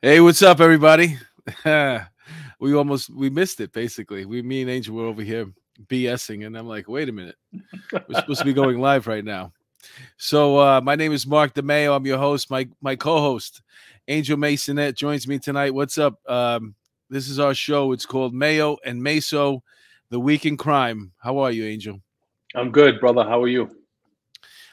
[0.00, 1.18] Hey, what's up, everybody?
[2.60, 3.72] we almost we missed it.
[3.72, 5.52] Basically, we me and Angel were over here
[5.86, 9.52] BSing, and I'm like, wait a minute, we're supposed to be going live right now.
[10.16, 11.96] So, uh, my name is Mark DeMeo.
[11.96, 12.48] I'm your host.
[12.48, 13.60] My my co-host,
[14.06, 15.74] Angel Masonette, joins me tonight.
[15.74, 16.14] What's up?
[16.28, 16.76] Um,
[17.10, 17.90] this is our show.
[17.90, 19.62] It's called Mayo and Meso,
[20.10, 21.10] the Week in Crime.
[21.18, 22.00] How are you, Angel?
[22.54, 23.24] I'm good, brother.
[23.24, 23.68] How are you?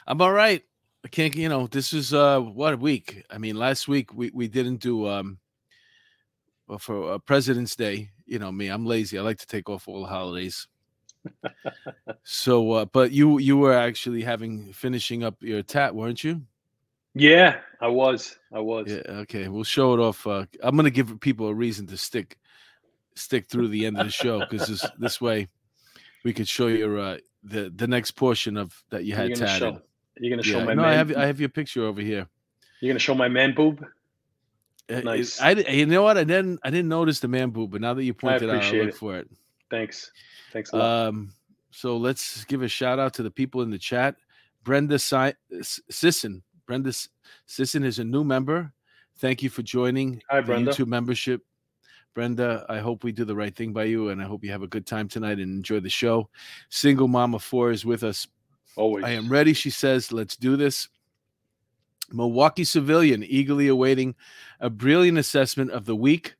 [0.06, 0.62] I'm all right.
[1.06, 3.22] I can't, you know, this is uh what a week.
[3.30, 5.38] I mean, last week we we didn't do um
[6.66, 8.10] well, for uh, President's Day.
[8.24, 9.16] You know me, I'm lazy.
[9.16, 10.66] I like to take off all the holidays.
[12.24, 16.42] so, uh, but you you were actually having finishing up your tat, weren't you?
[17.14, 18.36] Yeah, I was.
[18.52, 18.88] I was.
[18.88, 19.02] Yeah.
[19.06, 20.26] Okay, we'll show it off.
[20.26, 22.36] Uh, I'm gonna give people a reason to stick
[23.14, 25.46] stick through the end of the show because this this way
[26.24, 29.80] we could show your uh the the next portion of that you had tatted.
[30.18, 30.90] You're gonna show yeah, my no, man.
[30.90, 32.26] I have I have your picture over here.
[32.80, 33.84] You're gonna show my man boob.
[34.88, 35.40] Uh, Nice.
[35.40, 38.04] I you know what I didn't I didn't notice the man boob, but now that
[38.04, 38.96] you pointed out, appreciate look it.
[38.96, 39.28] for it.
[39.70, 40.12] Thanks.
[40.52, 41.08] Thanks a lot.
[41.08, 41.32] Um,
[41.70, 44.16] so let's give a shout out to the people in the chat.
[44.62, 45.34] Brenda si-
[45.90, 46.42] Sisson.
[46.66, 46.92] Brenda
[47.46, 48.72] Sisson is a new member.
[49.18, 50.72] Thank you for joining Hi, the Brenda.
[50.72, 51.42] YouTube membership.
[52.14, 54.62] Brenda, I hope we do the right thing by you, and I hope you have
[54.62, 56.30] a good time tonight and enjoy the show.
[56.70, 58.26] Single Mama Four is with us.
[58.76, 59.04] Always.
[59.04, 60.12] I am ready, she says.
[60.12, 60.88] Let's do this.
[62.12, 64.14] Milwaukee civilian eagerly awaiting
[64.60, 66.36] a brilliant assessment of the week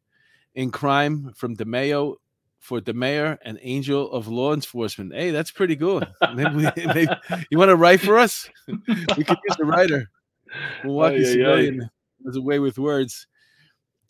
[0.55, 2.17] in crime from DeMeo
[2.61, 5.13] for the mayor and angel of law enforcement.
[5.13, 6.07] Hey, that's pretty good.
[6.35, 7.09] Maybe we, maybe,
[7.51, 8.49] you want to write for us?
[8.67, 10.11] we could use a writer.
[10.83, 11.89] Milwaukee civilian
[12.25, 13.27] has a way with words.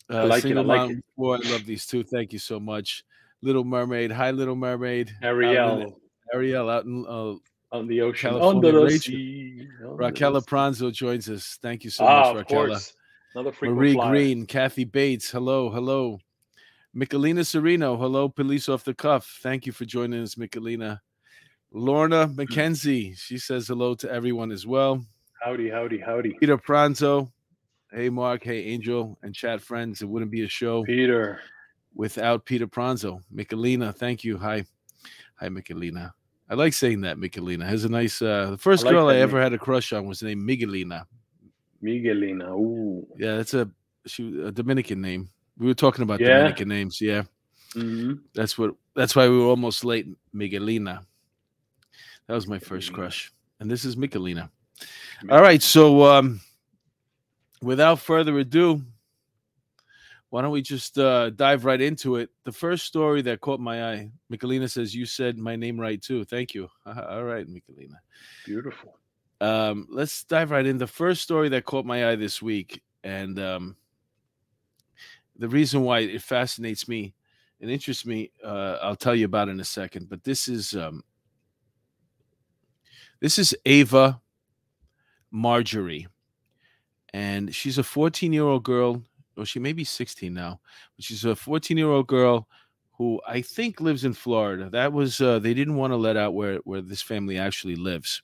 [0.09, 2.03] Uh, I like it, I like boy, I love these two.
[2.03, 3.03] Thank you so much.
[3.41, 4.11] Little Mermaid.
[4.11, 5.11] Hi, Little Mermaid.
[5.21, 5.99] Ariel
[6.33, 7.33] Ariel out in uh,
[7.71, 8.31] on the ocean.
[8.31, 9.67] California Under the sea.
[9.81, 10.41] Raquel.
[10.41, 11.57] Pranzo joins us.
[11.61, 12.77] Thank you so Ah, much, Raquel.
[13.35, 14.09] Another Marie flyer.
[14.11, 15.29] Green, Kathy Bates.
[15.29, 16.19] Hello, hello.
[16.95, 17.97] Michelina Sereno.
[17.97, 19.39] Hello, police off the cuff.
[19.43, 20.99] Thank you for joining us, Michelina.
[21.71, 23.17] Lorna McKenzie.
[23.17, 25.05] She says hello to everyone as well.
[25.43, 26.33] Howdy, howdy, howdy.
[26.39, 27.31] Peter Pranzo.
[27.91, 28.43] Hey, Mark.
[28.43, 30.01] Hey, Angel and chat friends.
[30.01, 31.41] It wouldn't be a show Peter.
[31.93, 33.21] without Peter Pranzo.
[33.33, 34.37] Michelina, thank you.
[34.37, 34.65] Hi.
[35.35, 36.13] Hi, Michelina.
[36.49, 37.65] I like saying that, Michelina.
[37.65, 39.91] Has a nice uh the first I like girl I that ever had a crush
[39.93, 41.05] on was named Miguelina.
[41.81, 42.51] Miguelina.
[42.55, 43.05] Ooh.
[43.17, 43.69] Yeah, that's a
[44.05, 45.29] she a Dominican name.
[45.57, 46.37] We were talking about Yeah?
[46.37, 47.01] Dominican names.
[47.01, 47.23] Yeah,
[47.73, 48.75] hmm that's what.
[48.95, 50.07] That's why we were almost late.
[50.33, 51.01] Miguelina.
[52.27, 54.49] That was my first crush, and this is Miguelina.
[55.29, 56.41] All right, so um,
[57.61, 58.83] without further ado,
[60.29, 62.29] why don't we just uh, dive right into it?
[62.43, 66.25] The first story that caught my eye, Michelina says, "You said my name right too.
[66.25, 67.95] Thank you." All right, Michelina.
[68.45, 68.97] Beautiful.
[69.39, 70.77] um, let's dive right in.
[70.77, 73.77] The first story that caught my eye this week, and um,
[75.37, 77.13] the reason why it fascinates me
[77.61, 80.09] and interests me, uh, I'll tell you about in a second.
[80.09, 81.03] But this is um,
[83.21, 84.19] this is Ava
[85.31, 86.07] Majury,
[87.13, 89.01] and she's a 14 year old girl,
[89.37, 90.59] or she may be 16 now,
[90.95, 92.47] but she's a 14 year old girl
[92.93, 94.69] who I think lives in Florida.
[94.69, 98.21] That was uh, they didn't want to let out where where this family actually lives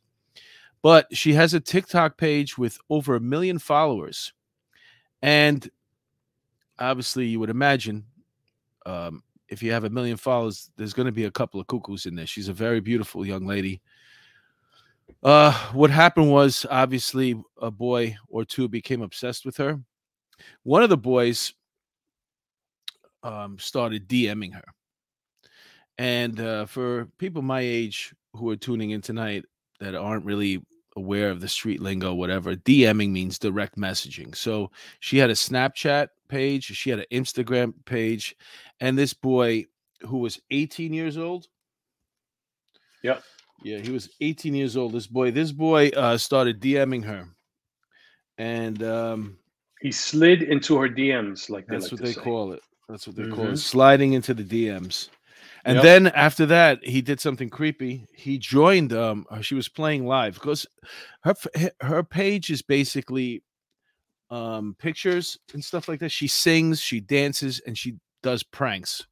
[0.83, 4.33] but she has a TikTok page with over a million followers.
[5.23, 5.67] And
[6.77, 8.05] obviously, you would imagine
[8.85, 12.05] um, if you have a million followers, there's going to be a couple of cuckoos
[12.05, 12.27] in there.
[12.27, 13.81] She's a very beautiful young lady.
[15.23, 19.79] Uh, what happened was obviously a boy or two became obsessed with her.
[20.63, 21.53] One of the boys
[23.23, 24.65] um, started DMing her.
[25.97, 29.45] And uh, for people my age who are tuning in tonight,
[29.79, 30.63] that aren't really
[30.95, 34.35] aware of the street lingo, whatever, DMing means direct messaging.
[34.35, 38.35] So she had a Snapchat page, she had an Instagram page,
[38.79, 39.65] and this boy
[40.01, 41.47] who was 18 years old.
[43.03, 43.23] Yep.
[43.63, 44.93] Yeah, he was 18 years old.
[44.93, 47.27] This boy, this boy uh, started DMing her.
[48.37, 49.37] And um,
[49.83, 52.21] He slid into her DMs, like that's like what they say.
[52.21, 52.61] call it.
[52.87, 53.53] That's what they call it.
[53.53, 53.57] Mhm.
[53.57, 55.09] Sliding into the DMs.
[55.65, 55.83] And Yep.
[55.83, 58.07] then after that, he did something creepy.
[58.15, 60.65] He joined um uh, she was playing live because
[61.23, 61.35] her
[61.81, 63.43] her page is basically
[64.29, 66.11] um pictures and stuff like that.
[66.13, 69.05] She sings, she dances, and she does pranks.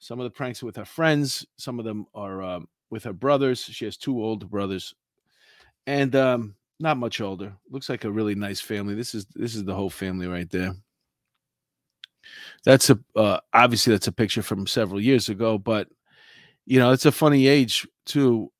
[0.00, 3.12] Some of the pranks are with her friends, some of them are um, with her
[3.12, 3.60] brothers.
[3.62, 4.92] She has two older brothers.
[5.86, 7.52] And um not much older.
[7.70, 8.94] Looks like a really nice family.
[8.94, 10.74] This is this is the whole family right there.
[12.64, 15.88] That's a uh, obviously that's a picture from several years ago, but
[16.66, 18.50] you know it's a funny age too.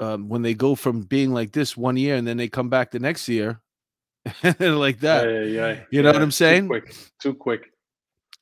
[0.00, 2.92] Um, when they go from being like this one year and then they come back
[2.92, 3.60] the next year,
[4.60, 5.28] like that.
[5.28, 6.64] Yeah, yeah, You know what I'm saying?
[6.64, 6.96] Too quick.
[7.20, 7.72] Too quick.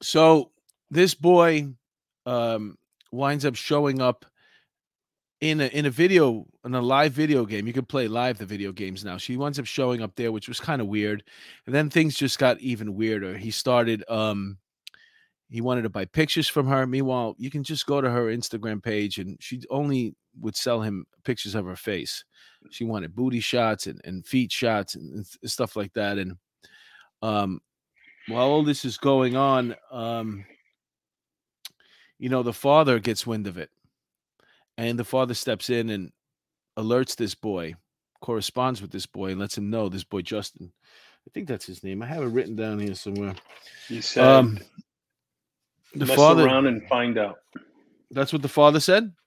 [0.02, 0.50] So
[0.90, 1.68] this boy
[2.26, 2.76] um,
[3.10, 4.26] winds up showing up
[5.40, 7.66] in a in a video in a live video game.
[7.66, 9.18] You can play live the video games now.
[9.18, 11.22] She winds up showing up there, which was kind of weird.
[11.66, 13.36] And then things just got even weirder.
[13.36, 14.58] He started um
[15.48, 16.86] he wanted to buy pictures from her.
[16.86, 21.06] Meanwhile, you can just go to her Instagram page and she only would sell him
[21.24, 22.24] pictures of her face.
[22.70, 26.18] She wanted booty shots and, and feet shots and, and stuff like that.
[26.18, 26.36] And
[27.22, 27.60] um
[28.28, 30.44] while all this is going on, um,
[32.18, 33.70] you know, the father gets wind of it.
[34.78, 36.12] And the father steps in and
[36.78, 37.74] alerts this boy,
[38.20, 40.72] corresponds with this boy, and lets him know this boy, Justin.
[41.26, 42.02] I think that's his name.
[42.02, 43.34] I have it written down here somewhere.
[43.88, 44.58] You said Um,
[45.94, 47.38] the mess father, around and find out.
[48.10, 49.12] that's what the father said.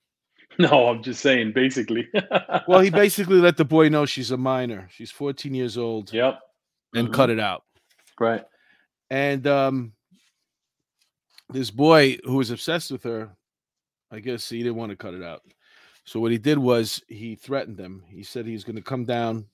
[0.58, 2.10] No, I'm just saying, basically.
[2.68, 4.90] Well, he basically let the boy know she's a minor.
[4.92, 6.40] She's 14 years old Yep.
[6.96, 7.14] and Mhm.
[7.14, 7.64] cut it out.
[8.20, 8.44] Right.
[9.10, 9.94] And um,
[11.50, 13.30] this boy who was obsessed with her,
[14.12, 15.42] I guess he didn't want to cut it out.
[16.06, 18.04] So what he did was he threatened them.
[18.08, 19.46] He said he was going to come down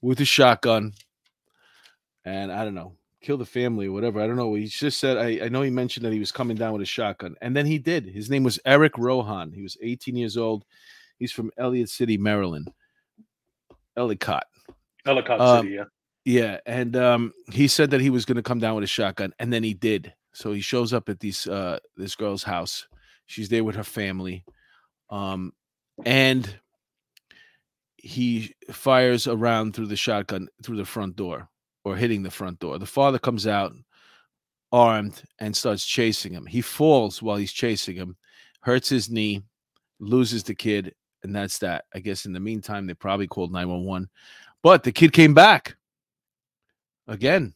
[0.00, 0.92] with a shotgun
[2.24, 4.20] and I don't know, kill the family or whatever.
[4.20, 4.54] I don't know.
[4.54, 6.86] He just said, I, I know he mentioned that he was coming down with a
[6.86, 7.34] shotgun.
[7.42, 8.06] And then he did.
[8.06, 9.52] His name was Eric Rohan.
[9.52, 10.64] He was 18 years old.
[11.18, 12.72] He's from Elliott City, Maryland.
[13.96, 14.44] Ellicott.
[15.04, 15.84] Ellicott Um, City, yeah.
[16.24, 19.32] Yeah, and um, he said that he was going to come down with a shotgun,
[19.38, 20.12] and then he did.
[20.34, 22.86] So he shows up at these uh, this girl's house.
[23.28, 24.44] She's there with her family,
[25.10, 25.52] um,
[26.04, 26.58] and
[27.96, 31.48] he fires around through the shotgun through the front door
[31.84, 32.78] or hitting the front door.
[32.78, 33.72] The father comes out
[34.72, 36.46] armed and starts chasing him.
[36.46, 38.16] He falls while he's chasing him,
[38.62, 39.42] hurts his knee,
[40.00, 41.84] loses the kid, and that's that.
[41.94, 44.08] I guess in the meantime, they probably called 911.
[44.62, 45.76] But the kid came back
[47.06, 47.54] again.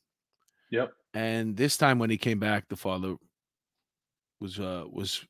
[0.71, 0.93] Yep.
[1.15, 3.17] And this time when he came back, the father
[4.41, 5.25] was uh was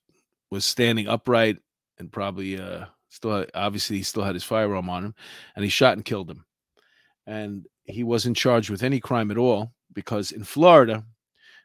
[0.53, 1.57] was standing upright
[1.99, 5.15] and probably uh still obviously he still had his firearm on him
[5.57, 6.45] and he shot and killed him.
[7.27, 11.05] And he wasn't charged with any crime at all because in Florida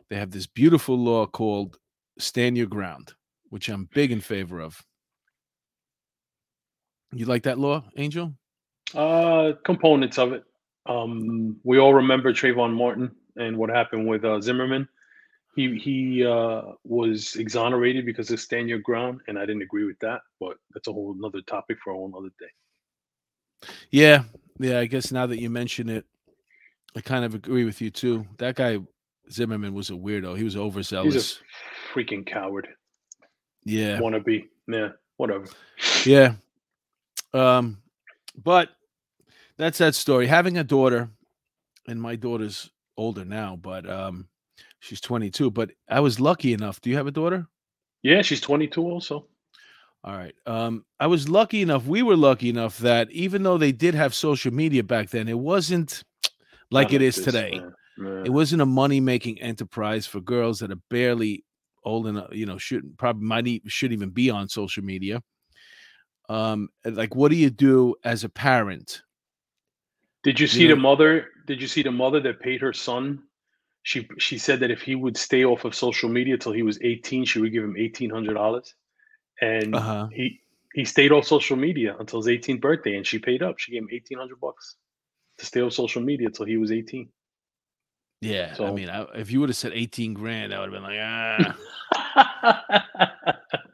[0.10, 1.78] they have this beautiful law called
[2.18, 3.14] stand your ground,
[3.50, 4.82] which I'm big in favor of.
[7.12, 8.34] You like that law, Angel?
[8.96, 10.46] Uh, components of it.
[10.86, 14.88] Um, we all remember Trayvon Martin and what happened with uh, Zimmerman.
[15.58, 19.98] He he uh, was exonerated because of stand your ground, and I didn't agree with
[20.02, 20.22] that.
[20.40, 23.68] But that's a whole another topic for a whole other day.
[23.90, 24.26] Yeah,
[24.60, 24.78] yeah.
[24.80, 26.06] I guess now that you mention it,
[26.96, 28.28] I kind of agree with you too.
[28.38, 28.78] That guy
[29.32, 30.38] Zimmerman was a weirdo.
[30.38, 31.16] He was overzealous.
[31.16, 32.68] He's a freaking coward.
[33.66, 34.46] yeah, Wannabe.
[34.68, 34.90] Yeah.
[35.18, 35.46] Whatever.
[36.06, 36.36] yeah.
[37.34, 37.80] Um,
[38.44, 38.70] but
[39.58, 40.28] that's that story.
[40.28, 41.10] Having a daughter,
[41.88, 44.28] and my daughter's older now, but um,
[44.80, 45.52] she's 22.
[45.52, 46.82] But I was lucky enough.
[46.82, 47.48] Do you have a daughter?
[48.04, 49.28] Yeah, she's 22 also.
[50.04, 50.36] All right.
[50.46, 51.86] Um, I was lucky enough.
[51.86, 55.38] We were lucky enough that even though they did have social media back then, it
[55.38, 56.04] wasn't
[56.72, 57.52] like it is this, today.
[57.60, 57.74] man.
[58.00, 58.24] Yeah.
[58.26, 61.44] It wasn't a money making enterprise for girls that are barely
[61.84, 65.22] old enough, you know, shouldn't probably might e- should even be on social media.
[66.30, 69.02] Um, like what do you do as a parent?
[70.24, 71.28] Did you You see know- the mother?
[71.48, 73.24] Did you see the mother that paid her son?
[73.88, 76.78] She she said that if he would stay off of social media till he was
[76.82, 78.76] 18, she would give him eighteen hundred dollars.
[79.40, 80.10] And Uh-huh.
[80.12, 80.42] he
[80.74, 83.60] he stayed off social media until his 18th birthday, and she paid up.
[83.60, 84.76] She gave him eighteen hundred bucks
[85.38, 87.08] to stay off social media till he was 18.
[88.20, 90.84] Yeah, so, I mean, I, if you would have said eighteen grand, I would have
[90.84, 91.56] been like, ah,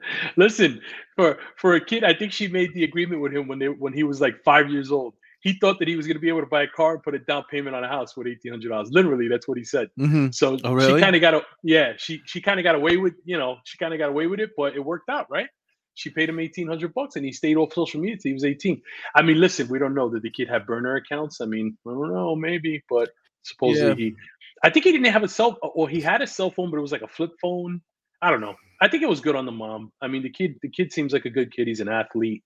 [0.35, 0.79] Listen,
[1.15, 3.93] for for a kid, I think she made the agreement with him when they when
[3.93, 5.15] he was like five years old.
[5.43, 7.13] He thought that he was going to be able to buy a car and put
[7.15, 8.89] a down payment on a house with eighteen hundred dollars.
[8.91, 9.89] Literally, that's what he said.
[9.99, 10.33] mhm.
[10.33, 10.95] So Oh, really?
[10.99, 11.93] she kind of got a yeah.
[11.97, 14.39] She she kind of got away with you know she kind of got away with
[14.39, 15.47] it, but it worked out, right?
[15.95, 18.45] She paid him eighteen hundred bucks, and he stayed off social media till he was
[18.45, 18.81] eighteen.
[19.15, 20.09] I mean, listen, we don't know.
[20.09, 21.41] that the kid had burner accounts?
[21.41, 23.09] I mean, I don't know, maybe, but
[23.43, 23.95] supposedly Yeah.
[23.95, 24.15] he.
[24.63, 26.81] I think he didn't have a cell, or he had a cell phone, but it
[26.81, 27.81] was like a flip phone.
[28.21, 28.55] I don't know.
[28.81, 29.91] I think it was good on the mom.
[30.01, 31.67] I mean, the kid, the kid seems like a good kid.
[31.67, 32.43] He's an athlete,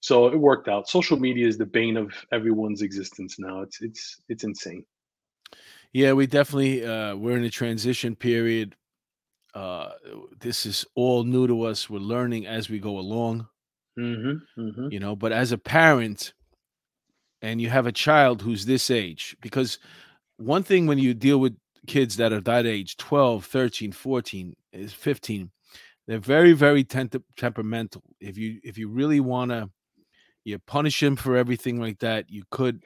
[0.00, 0.88] so it worked out.
[0.88, 3.62] Social media is the bane of everyone's existence now.
[3.62, 4.84] It's it's it's insane.
[5.92, 8.76] yeah, we definitely uh, we're in a transition period.
[9.54, 9.90] Uh,
[10.38, 11.90] this is all new to us.
[11.90, 13.48] We're learning as we go along.
[13.98, 14.88] Mm-hmm, mm-hmm.
[14.92, 16.32] you know but as a parent
[17.42, 19.80] and you have a child who's this age because
[20.36, 21.56] one thing when you deal with
[21.88, 25.50] kids that are that age 12 13 14 is 15
[26.06, 29.68] they're very very temp- temperamental if you if you really want to
[30.44, 32.82] you punish them for everything like that you could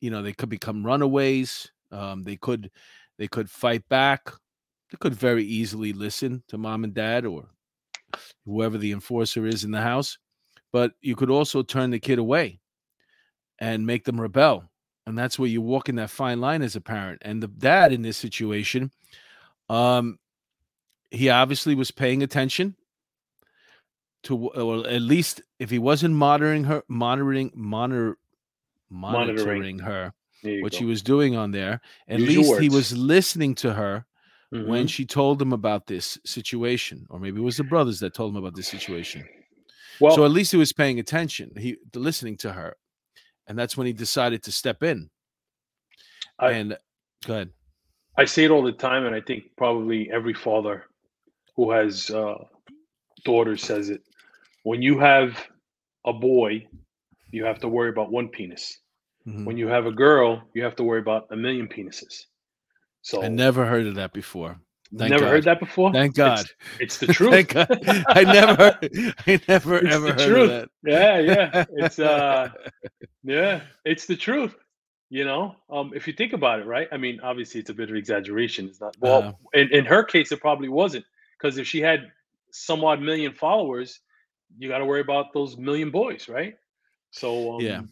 [0.00, 1.70] you know they could become runaways.
[1.92, 2.70] Um, they could
[3.18, 4.30] they could fight back.
[4.90, 7.48] They could very easily listen to mom and dad or
[8.44, 10.18] whoever the enforcer is in the house.
[10.72, 12.60] But you could also turn the kid away
[13.58, 14.70] and make them rebel.
[15.06, 17.22] And that's where you walk in that fine line as a parent.
[17.24, 18.90] And the dad in this situation,
[19.68, 20.18] um,
[21.10, 22.76] he obviously was paying attention
[24.24, 28.16] to, or at least if he wasn't monitoring her, monitoring, monitor,
[28.90, 29.78] monitoring, monitoring.
[29.78, 30.12] her,
[30.42, 30.78] what go.
[30.78, 34.04] she was doing on there, at Use least he was listening to her
[34.52, 34.68] mm-hmm.
[34.68, 38.32] when she told him about this situation, or maybe it was the brothers that told
[38.32, 39.26] him about this situation.
[40.00, 41.52] Well, so at least he was paying attention.
[41.56, 42.76] He listening to her,
[43.46, 45.10] and that's when he decided to step in.
[46.38, 46.78] I, and
[47.26, 47.50] go ahead.
[48.16, 50.84] I say it all the time, and I think probably every father
[51.54, 52.34] who has uh,
[53.24, 54.02] daughters says it.
[54.62, 55.36] When you have
[56.04, 56.66] a boy,
[57.30, 58.78] you have to worry about one penis.
[59.26, 59.44] Mm-hmm.
[59.44, 62.24] When you have a girl, you have to worry about a million penises.
[63.02, 64.58] So I never heard of that before.
[64.96, 65.30] Thank never God.
[65.30, 65.92] heard that before.
[65.92, 66.40] Thank God.
[66.80, 67.52] It's, it's the truth.
[67.56, 70.50] I never, heard, I never it's ever heard truth.
[70.50, 70.68] of that.
[70.84, 71.64] Yeah, yeah.
[71.76, 72.48] It's uh,
[73.22, 74.56] yeah, it's the truth.
[75.08, 76.88] You know, um, if you think about it, right?
[76.92, 78.66] I mean, obviously, it's a bit of exaggeration.
[78.66, 79.22] It's not well.
[79.22, 81.04] Uh, in, in her case, it probably wasn't
[81.38, 82.10] because if she had
[82.52, 84.00] some odd million followers,
[84.58, 86.54] you got to worry about those million boys, right?
[87.10, 87.82] So um, yeah,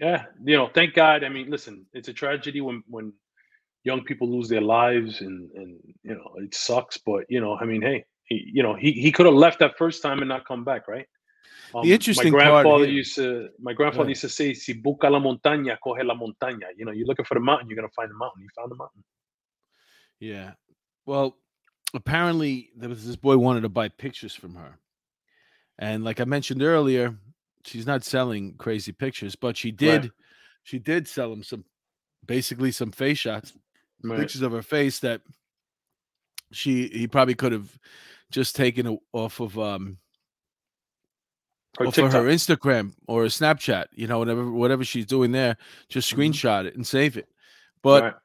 [0.00, 0.24] yeah.
[0.44, 1.24] You know, thank God.
[1.24, 3.12] I mean, listen, it's a tragedy when when
[3.84, 7.64] young people lose their lives and and you know it sucks but you know i
[7.64, 10.46] mean hey he, you know he, he could have left that first time and not
[10.46, 11.06] come back right
[11.74, 15.20] um, the interesting my grandfather used to my grandfather used to say si busca la
[15.20, 18.10] montaña coge la montaña you know you're looking for the mountain you're going to find
[18.10, 19.04] the mountain he found the mountain
[20.18, 20.52] yeah
[21.04, 21.36] well
[21.92, 24.78] apparently there was this boy wanted to buy pictures from her
[25.78, 27.14] and like i mentioned earlier
[27.64, 30.10] she's not selling crazy pictures but she did right.
[30.62, 31.64] she did sell him some
[32.26, 33.52] basically some face shots
[34.02, 34.18] right.
[34.18, 35.20] pictures of her face that
[36.52, 37.78] she he probably could have
[38.30, 39.98] just taken off of um
[41.78, 45.56] or off of her Instagram or Snapchat, you know, whatever whatever she's doing there,
[45.88, 46.20] just mm-hmm.
[46.20, 46.66] screenshot mm-hmm.
[46.68, 47.28] it and save it.
[47.82, 48.20] But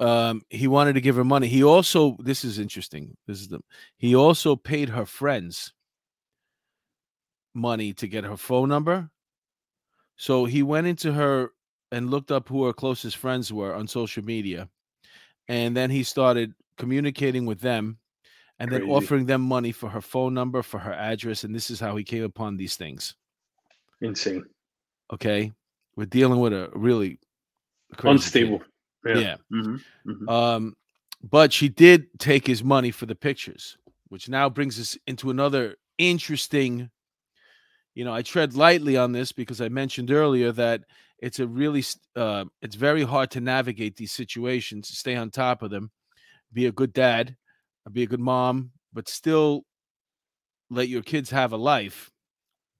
[0.00, 0.28] right.
[0.28, 1.46] um he wanted to give her money.
[1.46, 3.16] He also this is interesting.
[3.26, 3.60] This is the
[3.96, 5.72] he also paid her friends
[7.54, 9.10] money to get her phone number.
[10.16, 11.50] So he went into her
[11.92, 14.68] and looked up who her closest friends were on social media
[15.50, 17.98] and then he started communicating with them
[18.60, 18.84] and Crazy.
[18.84, 21.96] then offering them money for her phone number, for her address, and this is how
[21.96, 23.16] he came upon these things.
[24.00, 24.44] Insane.
[25.12, 25.50] Okay,
[25.96, 27.18] we're dealing with a really
[28.04, 28.60] unstable.
[29.04, 29.16] Kid.
[29.16, 29.18] Yeah.
[29.18, 29.36] yeah.
[29.52, 30.10] Mm-hmm.
[30.10, 30.28] Mm-hmm.
[30.28, 30.76] Um,
[31.28, 33.76] but she did take his money for the pictures,
[34.08, 36.90] which now brings us into another interesting.
[37.94, 40.82] You know, I tread lightly on this because I mentioned earlier that
[41.20, 41.84] it's a really
[42.16, 45.90] uh, it's very hard to navigate these situations stay on top of them
[46.52, 47.36] be a good dad
[47.92, 49.64] be a good mom but still
[50.70, 52.10] let your kids have a life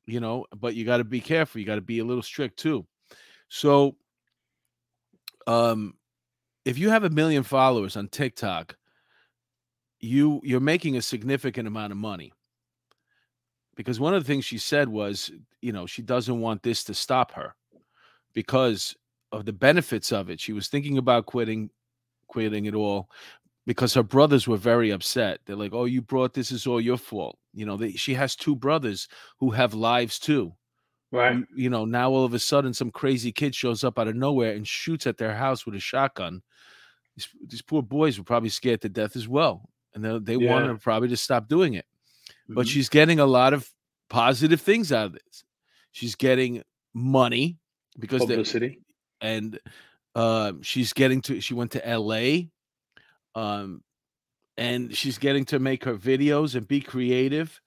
[0.06, 2.58] you know but you got to be careful you got to be a little strict
[2.58, 2.86] too.
[3.48, 3.96] So
[5.46, 5.94] um
[6.64, 8.76] if you have a million followers on tiktok
[9.98, 12.32] you you're making a significant amount of money
[13.80, 15.30] because one of the things she said was
[15.62, 17.54] you know she doesn't want this to stop her
[18.34, 18.94] because
[19.32, 20.38] of the benefits of it.
[20.38, 21.70] She was thinking about quitting,
[22.28, 23.08] quitting it all
[23.66, 25.40] because her brothers were very upset.
[25.46, 28.36] They're like, "Oh, you brought this is all your fault." You know, they, she has
[28.36, 29.08] two brothers
[29.38, 30.52] who have lives too.
[31.12, 31.36] Right.
[31.36, 34.14] You, you, know, now all of a sudden some crazy kid shows up out of
[34.14, 36.42] nowhere and shoots at their house with a shotgun.
[37.16, 40.52] These, these poor boys were probably scared to death as well, and they, they yeah.
[40.52, 41.86] wanted probably to stop doing it.
[42.50, 42.54] Mm-hmm.
[42.54, 43.68] But she's getting a lot of
[44.08, 45.44] positive things out of this.
[45.92, 47.58] She's getting money
[47.98, 48.80] because publicity
[49.20, 49.58] and
[50.14, 52.48] uh, she's getting to she went to LA
[53.40, 53.82] um
[54.56, 57.60] and she's getting to make her videos and be creative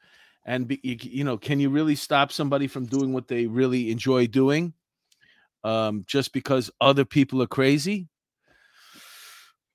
[0.45, 4.27] and be you know can you really stop somebody from doing what they really enjoy
[4.27, 4.73] doing
[5.63, 8.09] um just because other people are crazy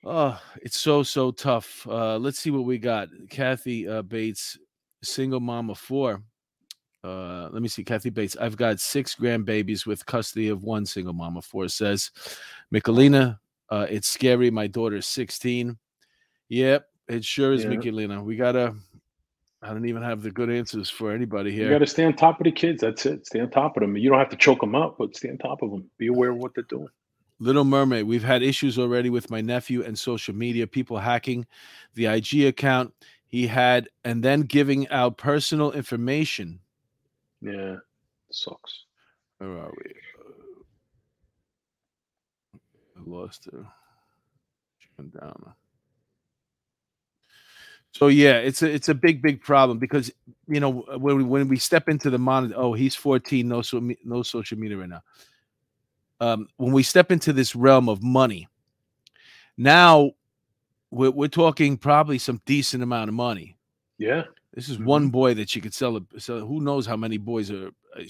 [0.05, 4.59] oh it's so so tough uh let's see what we got kathy uh bates
[5.03, 6.23] single mom of four
[7.05, 8.37] uh, let me see, Kathy Bates.
[8.37, 11.69] I've got six grandbabies with custody of one single mom of four.
[11.69, 12.11] Says
[12.75, 13.39] Michelina,
[13.71, 14.51] uh, it's scary.
[14.51, 15.79] My daughter's 16.
[16.49, 17.71] Yep, it sure is, yeah.
[17.71, 18.23] Michelina.
[18.23, 18.75] We gotta.
[19.61, 21.65] I don't even have the good answers for anybody here.
[21.65, 22.81] You got to stay on top of the kids.
[22.81, 23.27] That's it.
[23.27, 23.97] Stay on top of them.
[23.97, 25.91] You don't have to choke them up, but stay on top of them.
[25.99, 26.87] Be aware of what they're doing.
[27.41, 28.07] Little Mermaid.
[28.07, 31.45] We've had issues already with my nephew and social media, people hacking
[31.95, 32.95] the IG account
[33.29, 36.61] he had, and then giving out personal information
[37.41, 37.77] yeah,
[38.31, 38.85] sucks.
[39.39, 39.93] Where are we?
[42.97, 43.49] I lost
[44.99, 45.55] went down.
[47.93, 50.13] So yeah, it's a it's a big big problem because
[50.49, 53.81] you know when we, when we step into the monitor, oh he's 14, no so
[54.05, 55.03] no social media right now.
[56.21, 58.49] Um, when we step into this realm of money,
[59.57, 60.13] now
[60.91, 63.57] we're, we're talking probably some decent amount of money.
[63.99, 65.97] Yeah, this is one boy that you could sell.
[65.97, 68.03] A, so who knows how many boys are uh,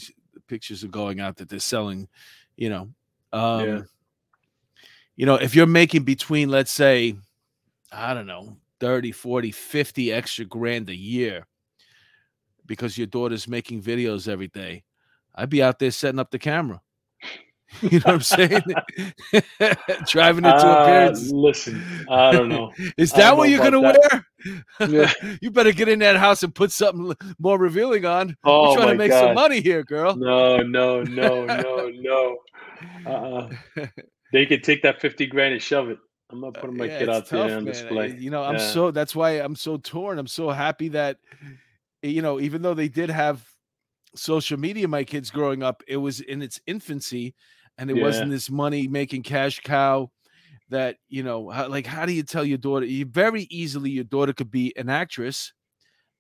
[0.47, 2.09] pictures are going out that they're selling,
[2.57, 2.89] you know.
[3.33, 3.81] Um, Yeah.
[5.17, 7.17] You know, if you're making between, let's say,
[7.91, 11.45] I don't know, 30, 40, 50 extra grand a year
[12.67, 14.85] because your daughter's making videos every day,
[15.35, 16.81] I'd be out there setting up the camera.
[17.83, 18.63] You know what I'm saying?
[20.07, 21.31] Driving into Uh, appearance.
[21.31, 22.73] listen, I don't know.
[22.97, 24.89] Is that what you're gonna about wear?
[24.89, 25.13] Yeah.
[25.43, 28.37] you better get in that house and put something more revealing on.
[28.45, 29.21] Oh We're trying to make God.
[29.21, 30.17] some money here, girl.
[30.17, 32.37] No, no, no, no, no.
[33.07, 33.51] Uh-uh.
[34.33, 35.99] They could take that fifty grand and shove it.
[36.31, 37.67] I'm not putting my Yeah, kid out there on man.
[37.67, 38.15] display.
[38.19, 38.67] You know, I'm Yeah.
[38.71, 40.19] so that's why I'm so torn.
[40.19, 41.19] I'm so happy that
[42.03, 43.45] you know, even though they did have
[44.15, 47.35] social media, my kids growing up, it was in its infancy,
[47.79, 48.03] and it Yeah.
[48.05, 50.11] wasn't this money making cash cow.
[50.71, 52.85] That you know, how, like, how do you tell your daughter?
[52.85, 55.55] You very easily your daughter could be an actress,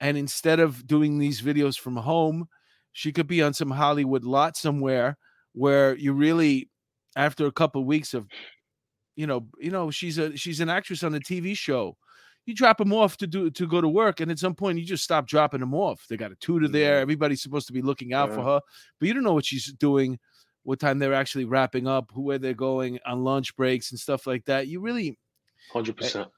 [0.00, 2.48] and instead of doing these videos from home,
[2.92, 5.18] she could be on some Hollywood lot somewhere
[5.52, 6.70] where you really,
[7.16, 8.26] after a couple weeks of
[9.16, 11.96] you know, you know, she's a she's an actress on a TV show.
[12.46, 14.84] You drop them off to do to go to work, and at some point you
[14.86, 16.06] just stop dropping them off.
[16.08, 17.00] They got a tutor there.
[17.00, 18.60] Everybody's supposed to be looking out for her,
[18.98, 20.18] but you don't know what she's doing,
[20.64, 24.26] what time they're actually wrapping up, who where they're going on lunch breaks and stuff
[24.26, 24.66] like that.
[24.68, 25.18] You really
[25.72, 26.28] Hundred percent.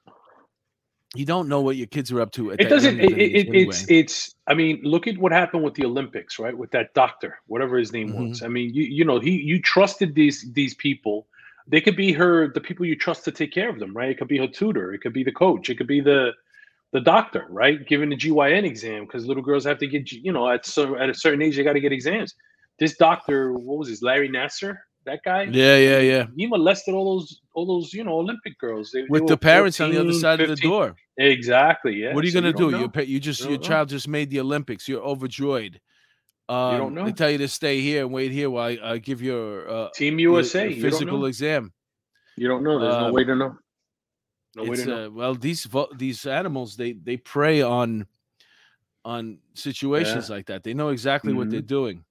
[1.15, 2.53] you don't know what your kids are up to.
[2.53, 3.01] At It doesn't.
[3.01, 3.67] It, it, anyway.
[3.69, 3.85] it's.
[3.89, 4.35] It's.
[4.47, 6.57] I mean, look at what happened with the Olympics, right?
[6.57, 8.29] With that doctor, whatever his name Mm-hmm.
[8.31, 8.43] was.
[8.43, 8.85] I mean, you.
[8.85, 9.33] You know, he.
[9.33, 11.27] You trusted these these people.
[11.67, 12.49] They could be her.
[12.53, 14.11] The people you trust to take care of them, right?
[14.11, 14.93] It could be her tutor.
[14.93, 15.71] It could be the coach.
[15.71, 16.33] It could be the
[16.93, 17.85] the doctor, right?
[17.87, 20.11] Giving the GYN exam because little girls have to get.
[20.13, 22.35] You know, at so at a certain age, they got to get exams.
[22.81, 24.03] This doctor, what was his?
[24.03, 24.79] Larry Nassar.
[25.07, 25.45] That guy.
[25.45, 26.27] yeah, yeah, yeah.
[26.37, 28.91] He molested all those all those you know Olympic girls.
[28.93, 30.95] They, they With were the parents on the other 14, side of the door.
[31.17, 31.95] Exactly.
[32.03, 32.15] Yeah.
[32.15, 32.79] what are you so gonna don't do?
[32.81, 33.63] You pa- you just You your know.
[33.69, 34.87] child just made the Olympics.
[34.89, 35.81] You're overjoyed.
[36.51, 37.05] Um, don't know.
[37.07, 39.89] They tell you to stay here and wait here while I, I give your uh,
[39.95, 40.65] Team USA.
[40.65, 41.25] your you don't physical know.
[41.27, 41.73] exam.
[42.37, 42.79] You don't know.
[42.79, 43.57] There's no Um, way to know.
[44.57, 45.07] No way to know.
[45.07, 48.07] uh, well, these vo- these animals they they prey on
[49.05, 50.63] on situations like that.
[50.63, 52.05] They know exactly what they're doing.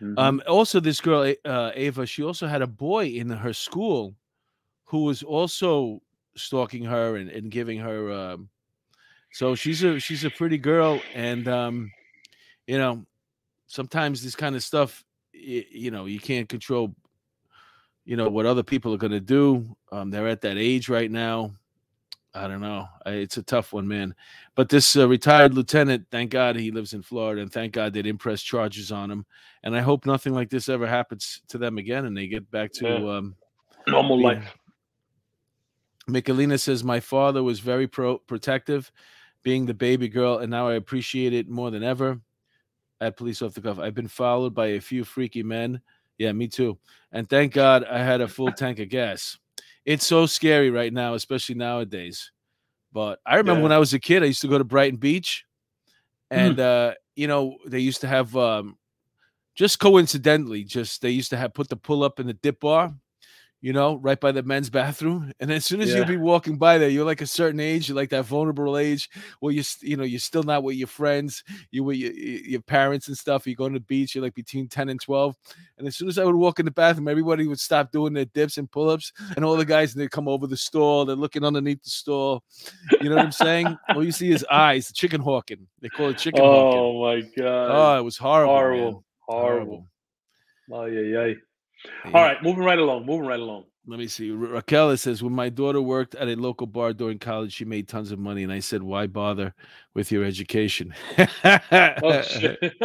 [0.00, 0.18] Mhm.
[0.18, 4.16] Um, also, this girl uh, Ava, she also had a boy in her school
[4.86, 6.02] who was also
[6.36, 8.12] stalking her and, and giving her.
[8.12, 8.50] Um,
[9.32, 11.92] so she's a she's a pretty girl, and um,
[12.66, 13.04] you know,
[13.66, 15.04] sometimes this kind of stuff,
[15.34, 16.94] y- you know, you can't control.
[18.04, 19.76] You know what other people are going to do.
[19.90, 21.52] Um, they're at that age right now.
[22.34, 22.88] I don't know.
[23.06, 24.14] It's a tough one, man.
[24.56, 28.02] But this uh, retired lieutenant, thank God he lives in Florida, and thank God they
[28.02, 29.24] didn't press charges on him.
[29.62, 32.72] And I hope nothing like this ever happens to them again, and they get back
[32.74, 32.88] to.
[32.88, 33.16] Yeah.
[33.16, 33.36] Um,
[33.86, 34.56] Normal being- life.
[36.08, 38.92] Michelina says my father was very pro- protective,
[39.42, 42.20] being the baby girl, and now I appreciate it more than ever.
[43.00, 45.80] At police off the cuff, I've been followed by a few freaky men.
[46.18, 46.78] Yeah, me too.
[47.12, 49.38] And thank God I had a full tank of gas.
[49.84, 52.30] It's so scary right now, especially nowadays.
[52.92, 53.62] But I remember Yeah.
[53.64, 55.44] when I was a kid, I used to go to Brighton Beach,
[56.30, 58.78] and uh, you know they used to have um,
[59.54, 62.94] just coincidentally, just they used to have put the pull up in the dip bar,
[63.64, 65.32] you know, right by the men's bathroom.
[65.40, 65.96] And as soon as Yeah.
[65.96, 69.08] you'll be walking by there, you're like a certain age, you're like that vulnerable age
[69.40, 73.08] where you you know you're still not with your friends, you with your, your parents
[73.08, 73.46] and stuff.
[73.46, 75.34] You go to the beach, you're like between 10 and 12.
[75.78, 78.26] And as soon as I would walk in the bathroom, everybody would stop doing their
[78.26, 79.14] dips and pull ups.
[79.34, 82.44] And all the guys, and they come over the stall, they're looking underneath the stall.
[83.00, 83.78] You know what I'm saying?
[83.88, 85.66] all you see is eyes, chicken hawking.
[85.80, 86.80] They call it chicken hawking.
[86.80, 87.70] Oh my god.
[87.70, 88.52] Oh, it was horrible.
[88.52, 89.04] horrible.
[89.20, 89.64] Horrible.
[89.64, 89.88] Horrible.
[90.70, 91.34] Oh yeah, yeah.
[92.04, 92.10] Yeah.
[92.12, 93.06] All right, moving right along.
[93.06, 93.64] Moving right along.
[93.86, 94.30] Let me see.
[94.30, 97.86] Ra- Raquel says, when my daughter worked at a local bar during college, she made
[97.88, 98.42] tons of money.
[98.42, 99.54] And I said, why bother
[99.92, 100.94] with your education?
[101.18, 102.58] Oh shit.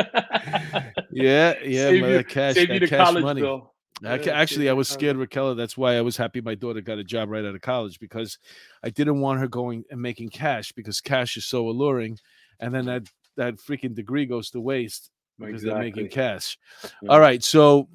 [1.12, 3.42] yeah, yeah, Save my- you- cash, Save that cash college money.
[3.42, 3.74] bill.
[4.06, 5.56] I Yeah, actually, I was scared, Raquel.
[5.56, 8.38] That's why I was happy my daughter got a job right out of college because
[8.82, 12.18] I didn't want her going and making cash because cash is so alluring,
[12.62, 13.04] and then that
[13.36, 16.58] that freaking degree goes to waste because they're making cash.
[17.02, 17.10] Yeah.
[17.12, 17.90] All right, so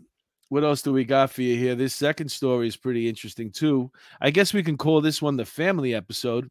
[0.54, 1.74] what else do we got for you here?
[1.74, 3.90] This second story is pretty interesting too.
[4.20, 6.48] I guess we can call this one the family episode.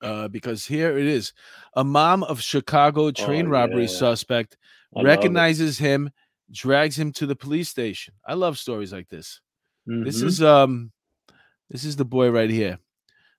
[0.00, 1.32] Uh, because here it is.
[1.74, 3.88] A mom of Chicago train Oh, robbery yeah.
[3.88, 4.56] suspect
[4.96, 6.10] I recognizes him,
[6.52, 8.14] drags him to the police station.
[8.24, 9.40] I love stories like this.
[9.86, 10.26] This Mhm.
[10.26, 10.92] is um
[11.70, 12.78] This is the boy right here.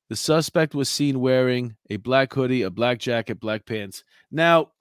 [0.10, 4.04] The suspect was seen wearing a black hoodie, a black jacket, black pants.
[4.30, 4.74] Now,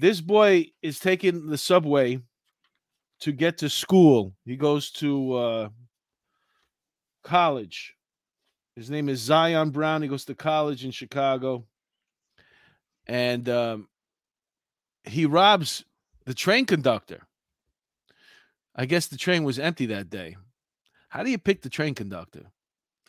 [0.00, 2.20] this boy is taking the subway
[3.22, 4.34] to get to school.
[4.44, 5.68] He goes to uh,
[7.22, 7.94] college.
[8.74, 10.02] His name is Zion Brown.
[10.02, 11.64] He goes to college in Chicago.
[13.06, 13.88] And um,
[15.04, 15.84] he robs
[16.24, 17.22] the train conductor.
[18.74, 20.36] I guess the train was empty that day.
[21.08, 22.50] How do you pick the train conductor?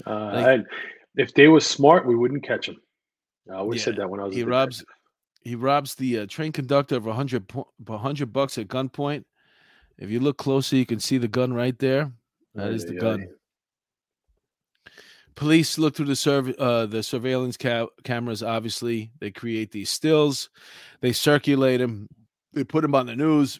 [0.06, 0.58] Uh, like, I,
[1.15, 2.78] if they were smart, we wouldn't catch him.
[3.49, 4.36] I always yeah, said that when I was.
[4.36, 4.86] He robs.
[5.41, 7.52] He robs the uh, train conductor of a hundred
[7.88, 9.26] hundred bucks at gunpoint.
[9.97, 12.12] If you look closer, you can see the gun right there.
[12.56, 13.27] That is the gun.
[15.36, 18.43] Police look through the serv- uh, the surveillance ca- cameras.
[18.43, 20.49] Obviously, they create these stills.
[21.01, 22.08] They circulate them.
[22.53, 23.60] They put them on the news.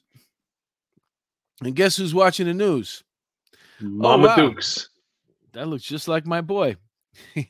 [1.64, 3.04] And guess who's watching the news?
[3.80, 4.36] Mama oh, wow.
[4.36, 4.90] Dukes.
[5.54, 6.76] That looks just like my boy.
[7.36, 7.46] As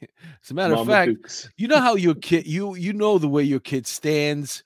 [0.51, 1.49] a matter Mama of fact, Dukes.
[1.57, 4.63] you know how your kid you you know the way your kid stands.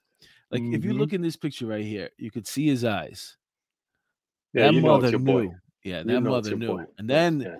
[0.51, 0.75] Like mm-hmm.
[0.75, 3.37] if you look in this picture right here, you could see his eyes.
[4.57, 5.19] Yeah, that mother knew.
[5.19, 5.49] Boy.
[5.83, 6.67] Yeah, that mother knew.
[6.67, 6.83] Boy.
[6.97, 7.55] And then yeah.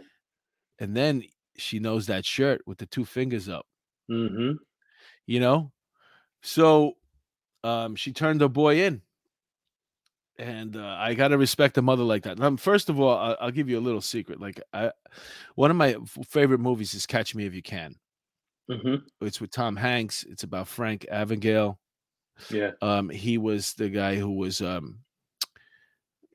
[0.79, 1.23] and then
[1.57, 3.65] she knows that shirt with the two fingers up.
[4.09, 4.53] Mm-hmm.
[5.25, 5.71] You know?
[6.41, 6.93] So
[7.63, 9.01] um she turned her boy in
[10.39, 12.39] and uh, I gotta respect a mother like that.
[12.39, 14.39] Um, first of all, I'll, I'll, give you a little secret.
[14.39, 14.91] Like, I,
[15.55, 17.95] one of my favorite movies is Catch Me If You Can.
[18.69, 19.25] Mm-hmm.
[19.25, 20.25] It's with Tom Hanks.
[20.29, 21.77] It's about Frank Abagnale.
[22.51, 22.71] Yeah.
[22.81, 24.99] Um, he was the guy who was um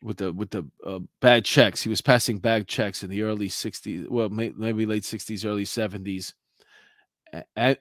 [0.02, 1.82] with the with the uh, bad checks.
[1.82, 4.08] He was passing bad checks in the early '60s.
[4.08, 6.34] Well, may, maybe late '60s, early '70s.
[7.56, 7.80] At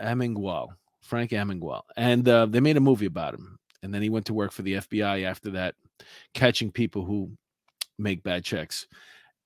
[0.00, 0.68] Abagnale,
[1.02, 4.34] Frank Abagnale, and uh, they made a movie about him and then he went to
[4.34, 5.76] work for the FBI after that,
[6.34, 7.30] catching people who
[7.98, 8.86] make bad checks.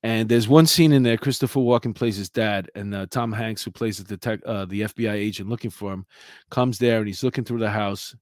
[0.03, 1.19] And there's one scene in there.
[1.19, 4.83] Christopher Walken plays his dad, and uh, Tom Hanks, who plays the detec- uh, the
[4.83, 6.07] FBI agent looking for him,
[6.51, 8.17] comes there and he's looking through the house,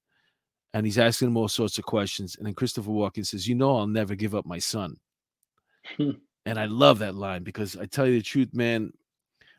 [0.75, 2.37] and he's asking him all sorts of questions.
[2.37, 4.97] And then Christopher Walken says, "You know, I'll never give up my son."
[5.97, 6.11] Hmm.
[6.45, 8.93] and I love that line because I tell you the truth, man.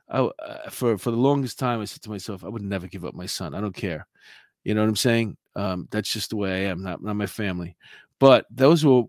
[0.09, 3.05] I, uh, for for the longest time, I said to myself, I would never give
[3.05, 3.53] up my son.
[3.53, 4.07] I don't care.
[4.63, 5.37] You know what I'm saying?
[5.55, 7.75] Um, that's just the way I am, not not my family.
[8.19, 9.03] But those were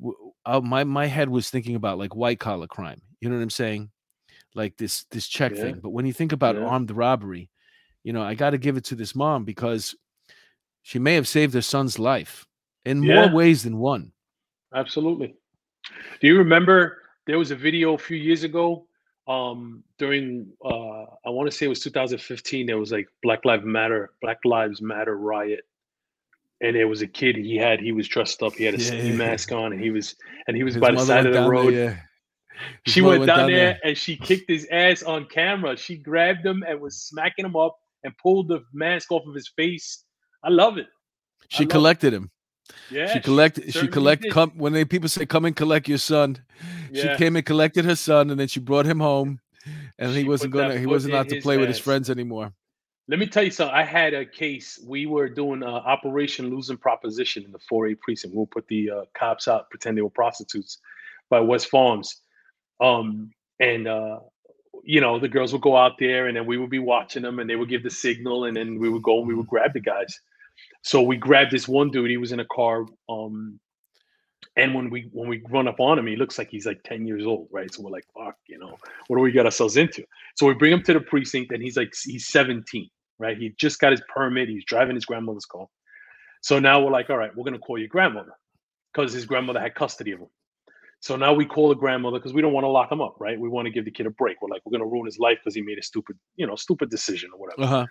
[0.46, 3.00] uh, my my head was thinking about like white collar crime.
[3.20, 3.90] You know what I'm saying?
[4.54, 5.62] Like this this check yeah.
[5.62, 5.80] thing.
[5.82, 6.64] But when you think about yeah.
[6.64, 7.50] armed robbery,
[8.04, 9.94] you know, I got to give it to this mom because
[10.82, 12.46] she may have saved her son's life
[12.84, 13.26] in yeah.
[13.26, 14.12] more ways than one.
[14.74, 15.34] Absolutely.
[16.20, 18.86] Do you remember there was a video a few years ago
[19.28, 23.64] um during uh i want to say it was 2015 there was like black lives
[23.64, 25.60] matter black lives matter riot
[26.60, 28.86] and there was a kid he had he was dressed up he had a yeah,
[28.86, 30.16] ski mask on and he was
[30.48, 32.08] and he was his by the side of the road there,
[32.56, 32.70] yeah.
[32.86, 35.96] she went, went down, down there, there, and she kicked his ass on camera she
[35.96, 40.04] grabbed him and was smacking him up and pulled the mask off of his face
[40.42, 40.86] i love it
[41.48, 42.16] she collected it.
[42.16, 42.30] him
[42.90, 43.64] yeah, she collected.
[43.64, 44.28] She, she collect.
[44.30, 46.38] Come when they people say, "Come and collect your son."
[46.92, 47.02] Yeah.
[47.02, 49.40] She came and collected her son, and then she brought him home,
[49.98, 50.78] and she he wasn't gonna.
[50.78, 52.52] He wasn't allowed to play with his friends anymore.
[53.08, 53.74] Let me tell you something.
[53.74, 54.78] I had a case.
[54.86, 58.36] We were doing uh, Operation Losing Proposition in the 4A precinct.
[58.36, 60.78] We'll put the uh, cops out, pretend they were prostitutes
[61.28, 62.20] by West Farms.
[62.80, 64.20] Um, and uh,
[64.84, 67.40] you know, the girls would go out there, and then we would be watching them,
[67.40, 69.72] and they would give the signal, and then we would go and we would grab
[69.72, 70.20] the guys.
[70.82, 72.10] So we grabbed this one dude.
[72.10, 72.86] He was in a car.
[73.08, 73.60] Um,
[74.56, 77.06] and when we when we run up on him, he looks like he's like 10
[77.06, 77.72] years old, right?
[77.72, 80.04] So we're like, fuck, you know, what do we get ourselves into?
[80.36, 83.36] So we bring him to the precinct, and he's like, he's 17, right?
[83.36, 84.48] He just got his permit.
[84.48, 85.66] He's driving his grandmother's car.
[86.42, 88.32] So now we're like, all right, we're gonna call your grandmother
[88.92, 90.28] because his grandmother had custody of him.
[91.00, 93.38] So now we call the grandmother because we don't want to lock him up, right?
[93.38, 94.42] We want to give the kid a break.
[94.42, 96.90] We're like, we're gonna ruin his life because he made a stupid, you know, stupid
[96.90, 97.62] decision or whatever.
[97.62, 97.86] Uh-huh.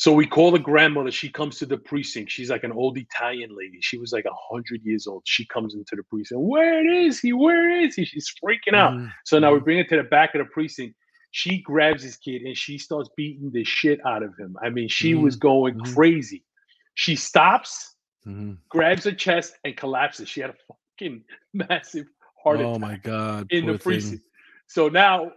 [0.00, 1.10] So we call the grandmother.
[1.10, 2.32] She comes to the precinct.
[2.32, 3.80] She's like an old Italian lady.
[3.82, 5.24] She was like a hundred years old.
[5.26, 6.40] She comes into the precinct.
[6.40, 7.34] Where is he?
[7.34, 8.06] Where is he?
[8.06, 8.94] She's freaking out.
[8.94, 9.08] Mm-hmm.
[9.26, 9.64] So now we mm-hmm.
[9.64, 10.94] bring her to the back of the precinct.
[11.32, 14.56] She grabs this kid and she starts beating the shit out of him.
[14.62, 15.22] I mean, she mm-hmm.
[15.22, 15.92] was going mm-hmm.
[15.92, 16.46] crazy.
[16.94, 17.94] She stops,
[18.26, 18.52] mm-hmm.
[18.70, 20.30] grabs her chest, and collapses.
[20.30, 20.54] She had a
[20.98, 22.06] fucking massive
[22.42, 22.74] heart oh attack.
[22.74, 23.48] Oh my god!
[23.50, 24.22] In the precinct.
[24.22, 24.30] Thing.
[24.66, 25.32] So now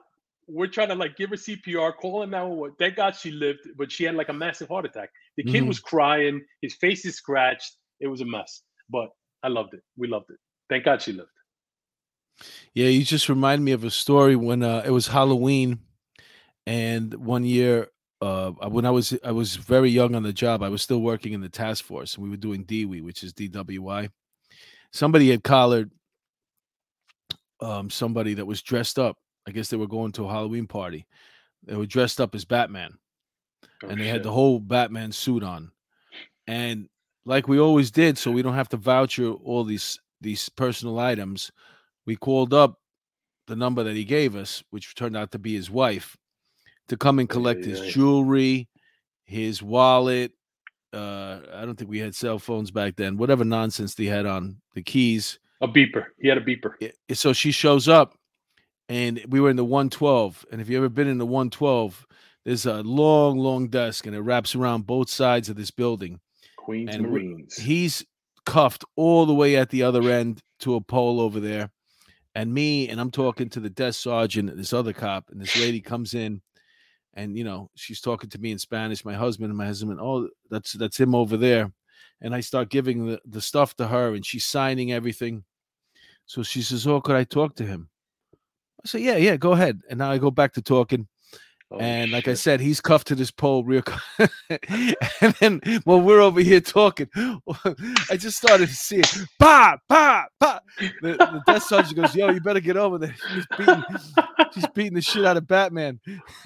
[0.48, 2.66] we're trying to like give her CPR, call him now.
[2.80, 5.10] Thank God she lived, but she had like a massive heart attack.
[5.38, 5.68] The kid mm-hmm.
[5.68, 7.78] was crying, his face is scratched.
[8.00, 9.10] It was a mess, but
[9.42, 9.82] I loved it.
[9.98, 10.38] We loved it.
[10.70, 11.30] Thank God she lived.
[12.74, 15.80] Yeah, you just remind me of a story when uh, it was Halloween,
[16.66, 17.90] and one year
[18.22, 21.34] uh, when I was I was very young on the job, I was still working
[21.34, 24.10] in the task force, and we were doing DWI, which is DWI.
[24.92, 25.92] Somebody had collared
[27.60, 31.06] um, somebody that was dressed up I guess they were going to a Halloween party.
[31.64, 32.98] They were dressed up as Batman,
[33.84, 35.72] Oh, and they had the whole Batman suit on.
[36.48, 36.90] And
[37.26, 41.52] like we always did, so we don't have to voucher all these these personal items.
[42.06, 42.80] We called up
[43.48, 46.18] the number that he gave us, which turned out to be his wife,
[46.88, 48.68] to come and collect ay, his jewelry,
[49.26, 50.32] his wallet.
[50.94, 53.18] Uh, I don't think we had cell phones back then.
[53.18, 55.40] Whatever nonsense they had on the keys.
[55.62, 56.06] a beeper.
[56.20, 56.74] He had a beeper.
[57.14, 58.14] So she shows up
[58.90, 62.06] and we were in the 112 and if you ever been in the 112
[62.46, 66.20] there's a long long desk and it wraps around both sides of this building.
[66.58, 67.56] Queens And Marines.
[67.56, 68.06] he's
[68.46, 71.72] cuffed all the way at the other end to a pole over there.
[72.36, 75.82] And me and i'm talking to the desk sergeant this other cop and this lady
[75.82, 76.42] comes in
[77.14, 80.28] and you know she's talking to me in spanish my husband and my husband oh
[80.50, 81.72] that's that's him over there.
[82.22, 85.44] And i start giving the, the stuff to her and she's signing everything.
[86.26, 87.90] So she says oh could i talk to him
[88.86, 91.08] i say yeah yeah go ahead and now i go back to talking
[91.72, 93.82] Oh, and like I said, he's cuffed to this pole real.
[93.82, 94.28] cu-
[95.22, 99.12] and then while we're over here talking, I just started to see it.
[99.40, 100.60] Pa, pa, pa.
[101.02, 103.84] The, the desk sergeant goes, "Yo, you better get over there." She's beating,
[104.54, 106.00] she's beating the shit out of Batman.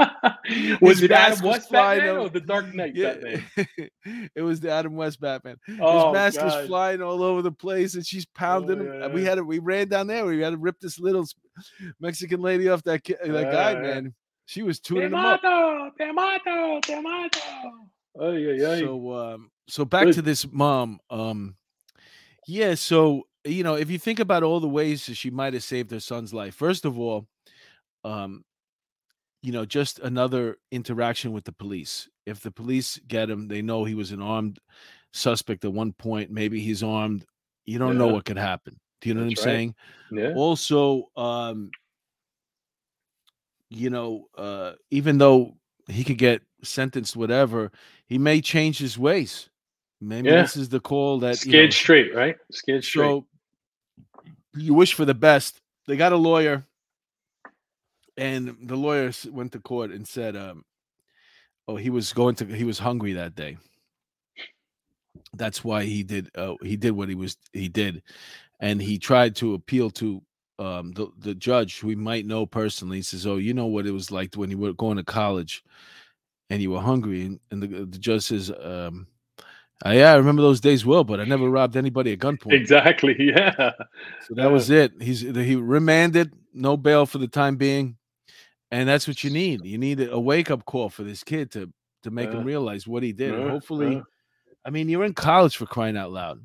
[0.80, 3.44] was His it Adam West Batman over- or the Dark Knight Yeah, Batman?
[4.34, 5.56] it was the Adam West Batman.
[5.66, 8.86] His Oh, mask was flying all over the place, and she's pounding him.
[9.00, 10.24] yeah, We had to, we ran down there.
[10.26, 11.26] We had to rip this little
[12.00, 13.94] Mexican lady off that ki- that guy, Yeah, yeah.
[13.94, 14.14] man.
[14.46, 15.42] She was tuning him up.
[15.42, 17.38] mato, te mato, te mato.
[18.20, 18.80] Ay, ay, ay.
[18.80, 20.14] So um so back Good.
[20.14, 20.98] to this mom.
[21.10, 21.54] Um
[22.48, 25.62] yeah, so you know, if you think about all the ways that she might have
[25.62, 27.26] saved her son's life, first of all,
[28.04, 28.44] um,
[29.42, 32.08] you know, just another interaction with the police.
[32.26, 34.58] If the police get him, they know he was an armed
[35.12, 36.30] suspect at one point.
[36.30, 37.24] Maybe he's armed.
[37.64, 38.78] You don't know what could happen.
[39.00, 39.56] Do you know That's what I'm right.
[39.56, 39.74] saying?
[40.12, 40.32] yeah.
[40.34, 41.70] also um
[43.70, 47.70] you know uh even though he could get sentenced whatever
[48.06, 49.48] he may change his ways
[50.00, 50.42] maybe Yeah.
[50.42, 52.36] this is the call that you know, straight, right?
[52.50, 53.04] Scared straight.
[53.04, 53.26] so
[54.56, 56.66] you wish for the best they got a lawyer
[58.20, 60.62] and the lawyer went to court and said um
[61.66, 63.56] oh he was going to he was hungry that day
[65.34, 68.02] that's why he did uh, he did what he was he did
[68.60, 70.22] and he tried to appeal to
[70.58, 73.86] um the, the judge who he might know personally he says oh you know what
[73.86, 75.64] it was like when you were going to college
[76.50, 79.06] and you were hungry and, and the, the judge says um
[79.86, 83.16] "Uh, yeah i remember those days well but i never robbed anybody at gunpoint exactly.
[83.18, 83.72] Yeah.
[84.28, 84.92] so that was it.
[85.00, 87.96] He's he remanded, no bail for the time being,
[88.70, 89.64] and that's what you need.
[89.64, 93.02] You need a wake up call for this kid to to make him realize what
[93.02, 93.34] he did.
[93.34, 94.02] Yeah, hopefully, yeah.
[94.64, 96.40] I mean, you're in college for crying out loud,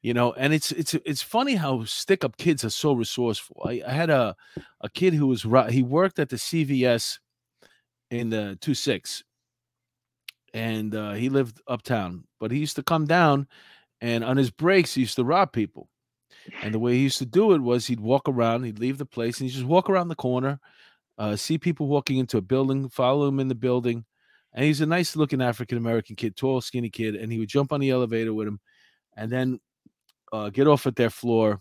[0.00, 0.32] you know.
[0.32, 3.62] And it's it's it's funny how stick up kids are so resourceful.
[3.64, 4.34] I, I had a
[4.80, 7.18] a kid who was he worked at the CVS
[8.10, 9.22] in the two six,
[10.54, 13.46] and uh, he lived uptown, but he used to come down,
[14.00, 15.88] and on his breaks he used to rob people.
[16.60, 19.06] And the way he used to do it was he'd walk around, he'd leave the
[19.06, 20.58] place, and he'd just walk around the corner,
[21.18, 24.04] uh, see people walking into a building, follow him in the building.
[24.54, 27.16] And he's a nice looking African American kid, tall, skinny kid.
[27.16, 28.60] And he would jump on the elevator with him
[29.16, 29.60] and then
[30.32, 31.60] uh, get off at their floor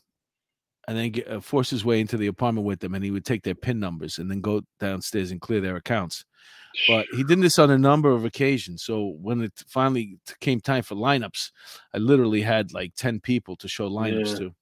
[0.87, 2.95] and then get, uh, force his way into the apartment with them.
[2.95, 6.25] And he would take their PIN numbers and then go downstairs and clear their accounts.
[6.87, 8.83] But he did this on a number of occasions.
[8.83, 11.51] So when it finally came time for lineups,
[11.93, 14.37] I literally had like 10 people to show lineups Yeah.
[14.37, 14.55] to.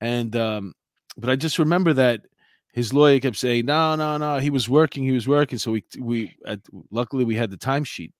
[0.00, 0.74] And um,
[1.16, 2.20] but I just remember that
[2.78, 5.84] his lawyer kept saying, "No, no, no, he was working, he was working." So we
[5.98, 6.60] we at,
[6.92, 8.12] luckily we had the timesheet,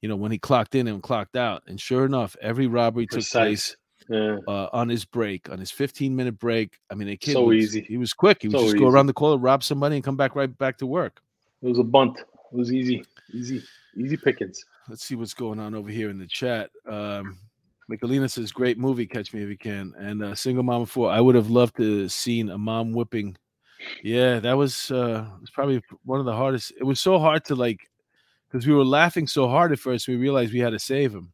[0.00, 1.64] you know, when he clocked in and clocked out.
[1.66, 3.76] And sure enough, every robbery took place
[4.08, 4.38] Yeah.
[4.46, 6.78] uh, on his break, on his 15 minute break.
[6.90, 7.80] I mean, the kid So was, easy.
[7.82, 8.42] He was quick.
[8.42, 10.78] He would So just go around the corner, rob somebody, and come back right back
[10.78, 11.20] to work.
[11.62, 12.18] It was a bunt.
[12.18, 13.04] It was easy.
[13.32, 13.62] Easy.
[13.96, 14.64] Easy pickings.
[14.88, 16.70] Let's see what's going on over here in the chat.
[16.88, 17.38] Um,
[17.90, 21.10] Michelina says, "Great movie, Catch Me If You Can." And uh, Single Mom Four.
[21.10, 23.36] I would have loved to seen a mom whipping.
[24.02, 26.72] Yeah, that was uh, was probably one of the hardest.
[26.78, 27.80] It was so hard to like
[28.50, 30.08] because we were laughing so hard at first.
[30.08, 31.32] We realized we had to save him.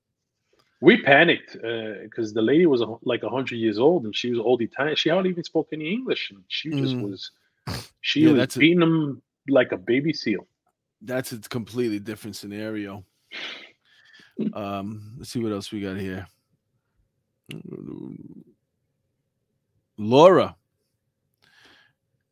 [0.80, 4.38] We panicked uh, because the lady was a, like hundred years old and she was
[4.38, 4.96] old Italian.
[4.96, 7.02] She hardly even spoke any English, and she just Mm.
[7.10, 7.30] was.
[8.02, 10.46] She Yeah, was that's a- beating him like a baby seal.
[11.02, 13.04] That's a completely different scenario.
[14.54, 16.26] Um, let's see what else we got here.
[19.98, 20.56] Laura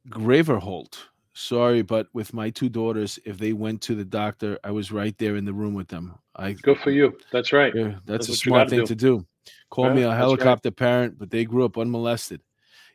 [0.09, 0.97] Graverholt.
[1.35, 5.17] Sorry, but with my two daughters, if they went to the doctor, I was right
[5.19, 6.15] there in the room with them.
[6.35, 7.17] I Good for you.
[7.33, 7.73] That's right.
[7.75, 8.87] Yeah, that's, That's a smart thing do.
[8.87, 9.27] to do.
[9.71, 10.19] Call Yeah, me a that's right.
[10.19, 12.41] helicopter parent, but they grew up unmolested.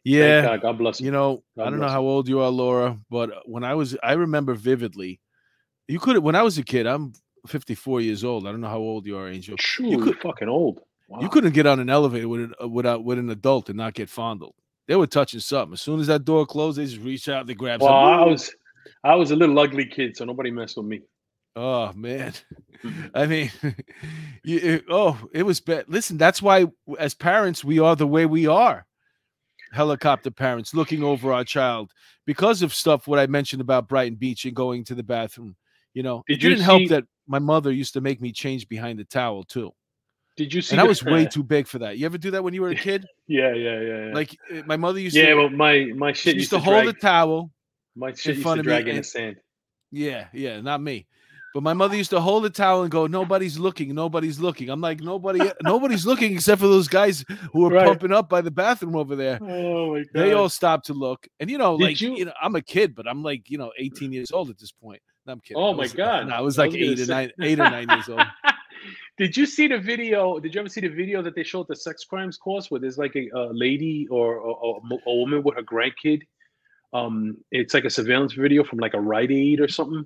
[0.03, 1.05] Yeah, God, God bless him.
[1.05, 3.95] you know, God I don't know how old you are, Laura, but when I was,
[4.03, 5.21] I remember vividly.
[5.87, 6.85] You could when I was a kid.
[6.85, 7.13] I'm
[7.47, 8.45] 54 years old.
[8.47, 9.55] I don't know how old you are, Angel.
[9.57, 10.81] True, you you could- fucking old.
[11.07, 11.19] Wow.
[11.21, 13.93] You couldn't get on an elevator with an, uh, without with an adult and not
[13.93, 14.55] get fondled.
[14.87, 15.73] They were touching something.
[15.73, 18.19] As soon as that door closed, they just reached out, they grab Well, something.
[18.19, 18.55] I was,
[19.03, 21.01] I was a little ugly kid, so nobody messed with me.
[21.55, 22.33] Oh man,
[22.83, 23.11] Mhm.
[23.15, 23.51] I mean,
[24.43, 25.85] you, it- oh, it was bad.
[25.87, 26.65] Listen, that's why
[26.99, 28.85] as parents we are the way we are.
[29.71, 31.91] Helicopter parents looking over our child
[32.27, 35.55] because of stuff what I mentioned about Brighton Beach and going to the bathroom.
[35.95, 38.67] You know, Did it didn't help see- that my mother used to make me change
[38.67, 39.71] behind the towel too,
[40.35, 40.73] Did you see?
[40.73, 41.97] and I was way too big for that.
[41.97, 43.05] You ever do that when you were a kid?
[43.27, 44.13] Yeah, yeah, yeah, yeah.
[44.13, 46.83] Like uh, my mother used yeah, to, well, my my she shit used to hold
[46.83, 47.51] drag, the towel.
[47.95, 49.35] my shit used to drag in the sand.
[49.91, 51.05] Yeah, yeah, not me.
[51.53, 54.81] But my mother used to hold the towel and go, "Nobody's looking, nobody's looking." I'm
[54.81, 57.85] like, "Nobody, nobody's looking except for those guys who are Right.
[57.85, 60.07] pumping up by the bathroom over there." Oh my god!
[60.15, 62.25] They all stopped to look, and you know, Did like you- you...
[62.25, 64.99] know, I'm a kid, but I'm like, you know, 18 years old at this point.
[65.27, 65.61] No, I'm kidding.
[65.61, 66.27] Oh my God.
[66.29, 68.21] no, I was I like was eight or nine, eight or nine years old.
[69.17, 70.39] Did you see the video?
[70.39, 72.97] Did you ever see the video that they showed the sex crimes course where there's
[72.97, 76.21] like a, a lady or a, a, a woman with her grandkid?
[76.93, 80.05] Um, it's like a surveillance video from like a Rite Aid or something,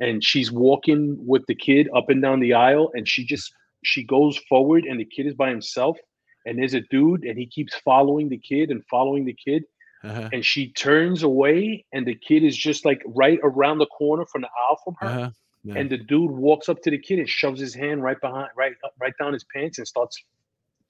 [0.00, 3.52] and she's walking with the kid up and down the aisle, and she just
[3.84, 5.96] she goes forward, and the kid is by himself,
[6.44, 9.64] and there's a dude, and he keeps following the kid and following the kid,
[10.02, 14.24] Uh-huh, and she turns away, and the kid is just like right around the corner
[14.26, 15.30] from the aisle from her, uh-huh.
[15.68, 15.78] Yeah.
[15.78, 18.72] and the dude walks up to the kid and shoves his hand right behind, right
[19.00, 20.22] right down his pants, and starts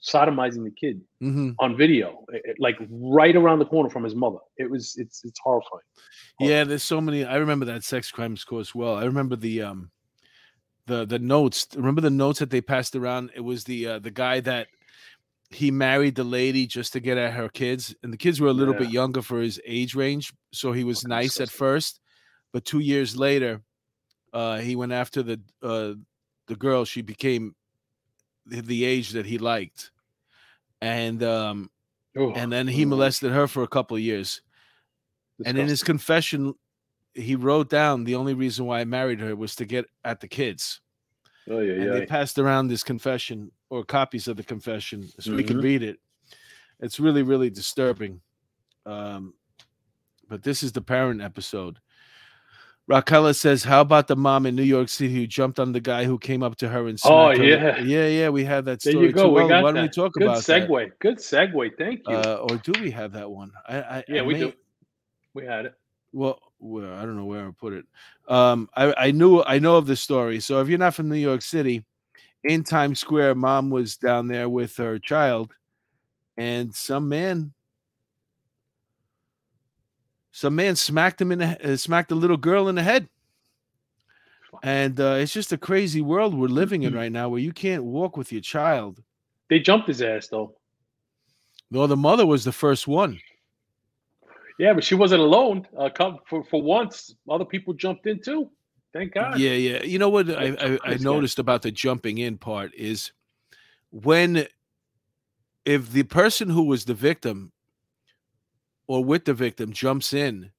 [0.02, 1.56] sodomizing the kid Mhm.
[1.58, 4.38] on video, eh, eh, like right around the corner from his mother.
[4.56, 5.82] It was, it's, it's horrifying.
[6.38, 7.24] Yeah, there's so many.
[7.24, 8.94] I remember that sex crimes course well.
[8.94, 9.90] I remember the um,
[10.86, 11.66] the the notes.
[11.74, 13.30] Remember the notes that they passed around.
[13.34, 14.68] It was the uh, the guy that
[15.50, 18.52] he married the lady just to get at her kids, and the kids were a
[18.52, 22.00] little bit younger for his age range, so he was Fucking nice at first,
[22.52, 23.62] but two years later,
[24.32, 25.94] uh, he went after the uh,
[26.46, 26.84] the girl.
[26.84, 27.54] She became
[28.46, 29.90] the, age that he liked,
[30.80, 31.70] and um,
[32.16, 34.42] Oh, and then he oh, molested her for a couple of years.
[35.44, 36.54] And in his confession,
[37.14, 40.26] he wrote down the only reason why I married her was to get at the
[40.26, 40.80] kids.
[41.48, 41.90] oh yeah, And yeah.
[41.92, 45.62] they passed around this confession or copies of the confession so we could Mhm.
[45.62, 46.00] read it.
[46.80, 48.20] It's really, really disturbing.
[48.84, 49.34] Um,
[50.28, 51.78] but this is the parent episode.
[52.88, 56.04] Raquel says, How about the mom in New York City who jumped on the guy
[56.04, 57.44] who came up to her and Oh, smacked her?
[57.44, 57.78] yeah.
[57.80, 59.24] Yeah, yeah, we had that There story you go.
[59.24, 59.28] too.
[59.28, 60.68] We Well, got why don't we talk Good about that?
[60.68, 60.92] segue.
[60.98, 61.70] Good segue.
[61.76, 62.16] Thank you.
[62.16, 63.52] Uh, or do we have that one?
[63.68, 64.52] I, I yeah, I we may- do.
[65.34, 65.74] We had it.
[66.12, 67.84] well where i don't know where i put it
[68.26, 71.14] um i i knew i know of the story so if you're not from new
[71.14, 71.84] york city
[72.42, 75.52] in times square mom was down there with her child
[76.36, 77.52] and some man
[80.38, 83.08] some man smacked him in the uh, smacked a little girl in the head
[84.62, 87.82] and uh, it's just a crazy world we're living in right now where you can't
[87.82, 89.02] walk with your child
[89.50, 90.54] They jumped his ass though.
[91.70, 93.18] no the mother was the first one
[94.58, 95.66] Yeah, but she wasn't alone.
[95.78, 98.50] Uh, come for for once, other people jumped in too.
[98.92, 99.38] Thank God.
[99.38, 99.82] Yeah, yeah.
[99.84, 103.12] You know what I, I, I noticed about the jumping in part is
[103.90, 104.46] when
[105.64, 107.52] if the person who was the victim
[108.88, 110.50] or with the victim jumps in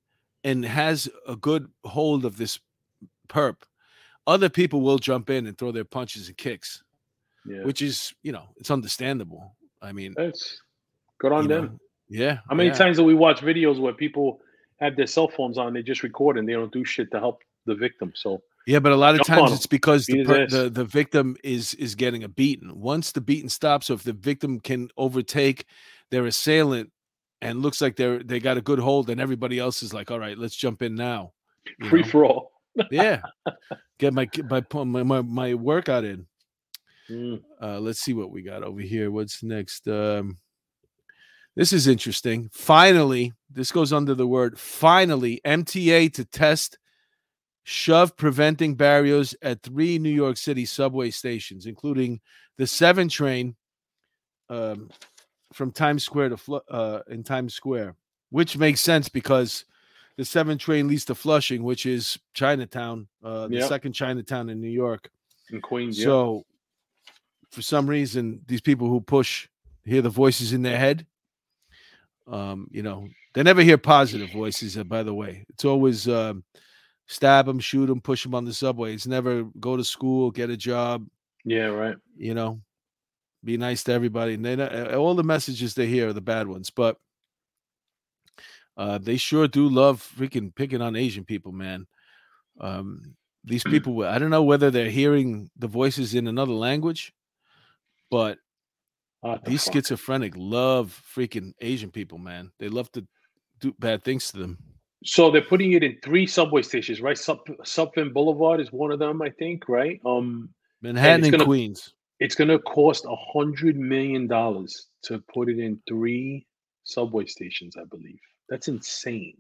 [0.44, 2.60] and has a good hold of this
[3.28, 3.58] perp,
[4.28, 6.84] other people will jump in and throw their punches and kicks,
[7.46, 7.64] Yeah.
[7.64, 9.56] which is, you know, it's understandable.
[9.82, 10.62] I mean, That's
[11.20, 11.66] good on them.
[11.66, 11.78] know,
[12.10, 12.38] yeah.
[12.48, 12.76] How many yeah.
[12.76, 14.40] times do we watch videos where people
[14.80, 17.42] have their cell phones on, they just record and they don't do shit to help
[17.66, 18.12] the victim?
[18.16, 21.36] So Yeah, but a lot of Jump times it's because the, per, the the victim
[21.44, 22.80] is is getting a beating.
[22.80, 25.66] Once the beating stops, so if the victim can overtake
[26.12, 26.92] their assailant
[27.42, 30.20] and looks like they're they got a good hold, and everybody else is like, all
[30.20, 31.34] right, let's jump in now.
[31.80, 32.08] you free know?
[32.08, 32.52] for all.
[32.92, 33.22] yeah,
[34.00, 34.64] get my my
[35.04, 36.26] my my, workout in.
[37.10, 37.42] Mm.
[37.62, 39.10] Uh, let's see what we got over here.
[39.10, 39.88] What's next?
[39.88, 40.38] Um,
[41.56, 42.50] this is interesting.
[42.54, 45.42] Finally, this goes under the word finally.
[45.46, 46.78] MTA to test
[47.64, 52.22] shove preventing barriers at three New York City subway stations, including
[52.58, 53.56] the seven train
[54.50, 54.90] um,
[55.54, 57.96] from Times Square to uh, in Times Square,
[58.30, 59.66] which makes sense because
[60.18, 63.70] the seven train leads to Flushing, which is Chinatown, uh, the Yep.
[63.70, 65.10] second Chinatown in New York.
[65.52, 66.06] In Queens, yeah.
[66.06, 66.46] So,
[67.52, 69.48] for some reason, these people who push
[69.86, 71.06] hear the voices in their head.
[72.28, 74.78] Um, you know, they never hear positive voices.
[74.78, 76.44] uh, by the way, it's always um,
[77.08, 78.94] stab them, shoot them, push them on the subway.
[78.94, 81.08] It's never go to school, get a job.
[81.44, 81.96] Yeah, right.
[82.18, 82.62] You know,
[83.44, 84.34] be nice to everybody.
[84.34, 86.70] And they don't- uh, all the messages they hear are the bad ones.
[86.70, 86.98] But
[88.78, 91.86] Uh, they sure do love freaking picking on Asian people, man.
[92.62, 93.14] Um,
[93.44, 97.12] these people, I don't know whether they're hearing the voices in another language,
[98.10, 98.38] but
[99.22, 99.74] the these fuck?
[99.74, 102.54] schizophrenic love freaking Asian people, man.
[102.58, 103.06] They love to
[103.60, 104.58] do bad things to them.
[105.04, 107.18] So they're putting it in three subway stations, right?
[107.18, 110.00] Sub Sutphin Boulevard is one of them, I think, right?
[110.06, 111.94] Um, Manhattan it's and gonna- Queens.
[112.20, 116.46] It's gonna cost a hundred million dollars to put it in three
[116.84, 118.20] subway stations, I believe.
[118.50, 119.38] That's insane.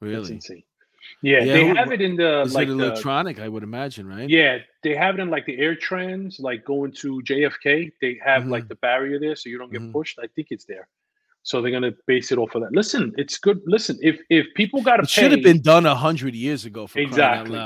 [0.00, 0.32] That's Really?
[0.34, 0.62] insane.
[1.20, 3.40] Yeah, Yeah, they have it in the like the, electronic?
[3.40, 4.28] I would imagine, right?
[4.28, 7.90] yeah, they have it in like the air trans, like going to JFK.
[8.00, 8.68] They have like Mhm.
[8.68, 9.92] the barrier there, so you don't get Mhm.
[9.92, 10.18] pushed.
[10.20, 10.88] I think it's there.
[11.42, 12.70] So they're gonna base it off of that.
[12.72, 13.60] Listen, it's good.
[13.66, 17.00] Listen, if if people got to should have been done a hundred years ago for
[17.00, 17.58] Exactly.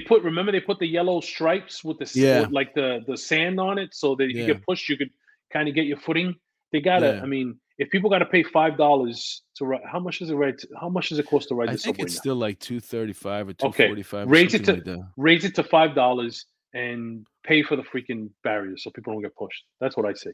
[0.00, 0.16] Crying out loud.
[0.16, 0.22] they put.
[0.24, 2.40] Remember, they put the yellow stripes with the Yeah.
[2.42, 5.10] with, like the the sand on it, so that if you get pushed, you could
[5.52, 6.34] kind of get your footing.
[6.72, 7.14] They gotta.
[7.16, 7.22] Yeah.
[7.22, 10.34] I mean, if people got to pay five dollars to ride, how much is it
[10.34, 10.58] ride?
[10.58, 12.20] To, how much does it cost to ride I think it's now?
[12.20, 14.22] still like two thirty five or two forty five.
[14.22, 15.00] Okay, raise it to- like.
[15.16, 19.36] Raise it to five dollars and pay for the freaking barriers so people don't get
[19.36, 19.62] pushed.
[19.80, 20.32] That's what I say.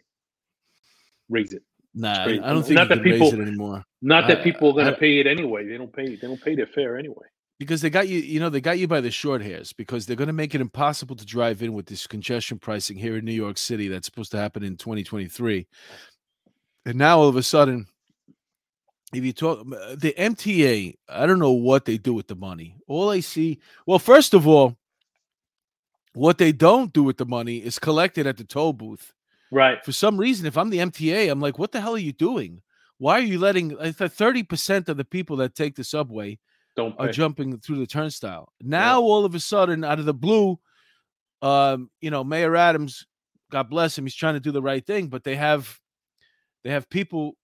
[1.28, 1.62] Raise it.
[1.94, 4.96] Nah, I don't think Not that people- it anymore Not that I- people are gonna
[4.96, 5.66] I- pay it anyway.
[5.66, 6.06] They don't pay.
[6.16, 7.26] They don't pay their fare anyway.
[7.60, 8.18] Because they got you.
[8.18, 10.62] You know, they got you by the short hairs because they're going to make it
[10.62, 13.86] impossible to drive in with this congestion pricing here in New York City.
[13.86, 15.68] That's supposed to happen in twenty twenty three,
[16.86, 17.86] and now all of a sudden,
[19.12, 22.76] if you talk uh, the MTA, I don't know what they do with the money.
[22.88, 24.78] All I see, well, first of all,
[26.14, 29.12] what they don't do with the money is collected at the toll booth.
[29.52, 29.84] Right.
[29.84, 32.62] for some reason, if I'm the MTA, I'm like, what the hell are you doing?
[32.98, 36.38] Why are you letting thirty percent of the people that take the subway
[36.76, 38.52] Don't are jumping through the turnstile?
[38.60, 40.58] Now, all of a sudden, out of the blue,
[41.42, 43.06] um, you know, Mayor Adams,
[43.50, 45.78] God bless him, he's trying to do the right thing, but they have
[46.64, 47.36] they have people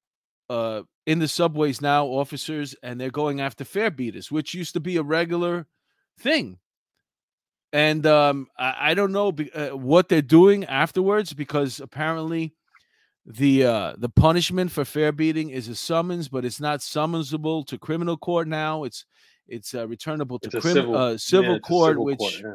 [0.48, 4.80] uh in the subways now, officers, and they're going after fare beaters, which used to
[4.80, 5.66] be a regular
[6.18, 6.58] thing.
[7.72, 12.54] And um, I, I don't know be, uh, what they're doing afterwards because apparently
[13.26, 17.76] the uh, the punishment for fare beating is a summons, but it's not summonsable to
[17.78, 18.84] criminal court now.
[18.84, 19.04] It's
[19.48, 22.34] it's uh, returnable to It's crim- civil- uh, civil it's a court, civil which court,
[22.42, 22.54] yeah.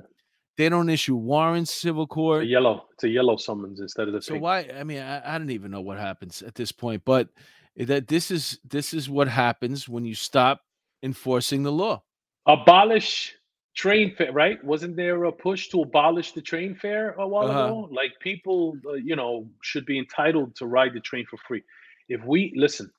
[0.57, 1.71] they don't issue warrants.
[1.73, 2.43] Civil court.
[2.43, 2.85] a yellow.
[2.93, 4.43] It's a yellow summons instead of the So pink.
[4.43, 4.69] why?
[4.77, 7.27] I mean, I, I don't even know what happens at this point, but
[7.75, 10.61] that this is this is what happens when you stop
[11.03, 12.01] enforcing the law.
[12.45, 13.35] abolish
[13.75, 14.63] train fare, right?
[14.63, 17.67] Wasn't there a push to abolish the train fare a while Uh-huh.
[17.67, 17.89] ago?
[17.91, 21.63] Like people, uh, you know, should be entitled to ride the train for free.
[22.09, 22.91] If we listen,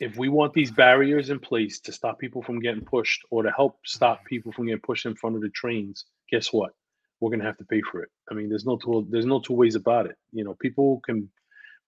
[0.00, 3.50] if we want these barriers in place to stop people from getting pushed or to
[3.52, 6.72] help stop people from getting pushed in front of the trains, guess what?
[7.20, 8.10] We're gonna have to pay for it.
[8.30, 10.16] I mean, there's no two, there's no two ways about it.
[10.32, 11.30] You know, people can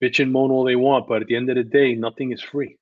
[0.02, 2.40] bitch and moan all they want, but at the end of the day, nothing is
[2.40, 2.76] free.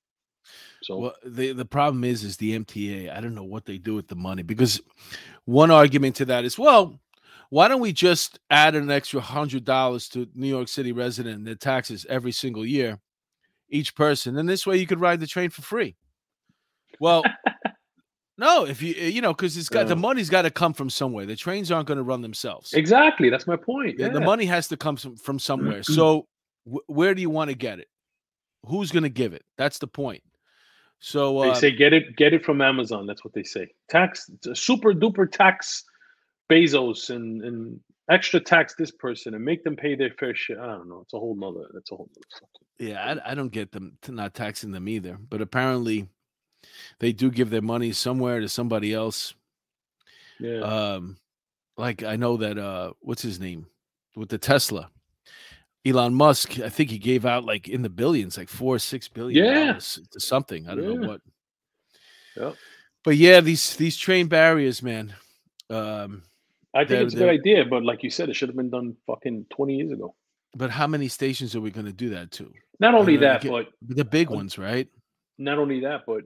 [0.83, 3.09] So Well, the the problem is, is the MTA.
[3.11, 4.81] I don't know what they do with the money because
[5.45, 6.99] one argument to that is, well,
[7.51, 11.47] why don't we just add an extra hundred dollars to New York City resident and
[11.47, 12.99] their taxes every single year,
[13.69, 15.95] each person, and this way you could ride the train for free.
[17.01, 17.25] Well,
[18.39, 19.97] no, if you you know, because it's got the Uh.
[19.97, 21.27] money's got to come from somewhere.
[21.27, 22.73] The trains aren't going to run themselves.
[22.73, 23.99] exactly, that's my point.
[23.99, 25.83] Yeah, The money has to come some, from somewhere.
[25.83, 26.27] So
[26.65, 27.89] wh- where do you want to get it?
[28.67, 29.45] Who's going to give it?
[29.59, 30.23] That's the point.
[31.05, 33.07] So They uh, say get it, get it from Amazon.
[33.07, 33.69] That's what they say.
[33.91, 35.85] Tax, super duper tax
[36.51, 40.63] Bezos and and extra tax this person and make them pay their fair share.
[40.63, 41.01] I don't know.
[41.01, 41.67] It's a whole nother.
[41.75, 42.91] That's a whole nother.
[42.91, 45.19] Yeah, I, I don't get them to not taxing them either.
[45.29, 46.09] But apparently,
[47.01, 49.35] they do give their money somewhere to somebody else.
[50.39, 50.61] Yeah.
[50.61, 51.17] Um,
[51.77, 53.67] like I know that uh, what's his name
[54.15, 54.89] with the Tesla,
[55.85, 56.61] Elon Musk.
[56.61, 59.73] I think he gave out like in the billions, like four, or six billion Yeah.
[59.75, 60.69] to something.
[60.69, 61.21] I don't know what.
[62.37, 62.57] Yep.
[63.05, 65.15] But yeah, these these train barriers, man.
[65.71, 66.23] Um,
[66.75, 68.71] I think they're- it's a good idea, but like you said, it should have been
[68.71, 70.15] done fucking twenty years ago.
[70.55, 72.53] but how many stations are we going to do that to?
[72.79, 74.87] Not only that, get- but The big ones, right?
[75.39, 76.25] not only that, but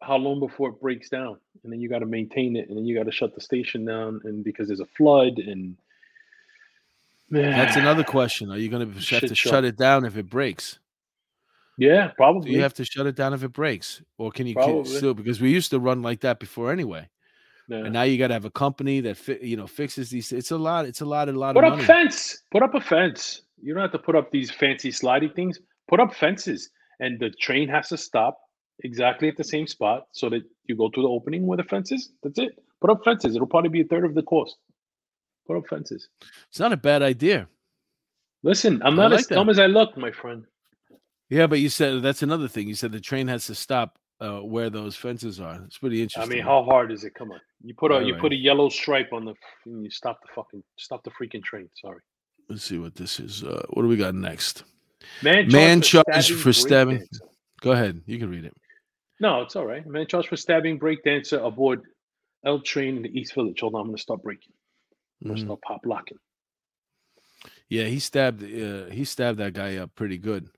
[0.00, 2.86] how long before it breaks down, and then you got to maintain it, and then
[2.86, 5.76] you got to shut the station down, and because there's a flood, and
[7.30, 8.50] That's another question.
[8.50, 9.50] Are you going to have to show.
[9.50, 10.78] shut it down if it breaks?
[11.78, 12.50] Yeah, probably.
[12.50, 14.84] Do you have to shut it down if it breaks, or can you Probably.
[14.84, 15.12] still?
[15.12, 17.06] Because we used to run like that before anyway,
[17.68, 17.78] Yeah.
[17.84, 20.32] and now you got to have a company that fi- you know fixes these.
[20.32, 20.86] It's a lot.
[20.86, 21.28] It's a lot.
[21.28, 21.86] A lot Put of up money.
[21.86, 22.42] fence.
[22.50, 23.42] Put up a fence.
[23.60, 25.60] You don't have to put up these fancy sliding things.
[25.88, 26.70] Put up fences,
[27.00, 28.38] and the train has to stop
[28.84, 31.92] exactly at the same spot so that you go to the opening where the fence
[31.92, 32.10] is.
[32.22, 32.52] That's it.
[32.80, 33.34] Put up fences.
[33.36, 34.56] It'll probably be a third of the cost.
[35.46, 36.08] Put up fences.
[36.48, 37.48] It's not a bad idea.
[38.42, 39.34] Listen, I'm not like as that.
[39.36, 40.44] dumb as I look, my friend.
[41.28, 42.68] Yeah, but you said that's another thing.
[42.68, 45.60] You said the train has to stop uh, where those fences are.
[45.64, 46.32] It's pretty interesting.
[46.32, 47.14] I mean, how hard is it?
[47.14, 48.20] Come on, you put a All you right.
[48.20, 49.34] put a yellow stripe on the
[49.66, 51.68] and you stop the fucking stop the freaking train.
[51.74, 51.98] Sorry,
[52.48, 53.42] Let's see what this is.
[53.42, 54.64] Uh, what do we got next?
[55.22, 55.48] man.
[55.48, 56.98] Man charged charged for stabbing.
[56.98, 57.20] breakdancer.
[57.60, 58.02] Go ahead.
[58.06, 58.54] You can read it.
[59.18, 59.84] No, it's all right.
[59.86, 61.82] Man charged for stabbing breakdancer aboard
[62.44, 63.60] L train in the East Village.
[63.60, 64.52] Hold on, I'm gonna start breaking.
[65.24, 65.60] Gonna Mhm.
[65.62, 66.18] pop locking.
[67.68, 68.42] Yeah, he stabbed.
[68.42, 70.48] Uh, he stabbed that guy up pretty good.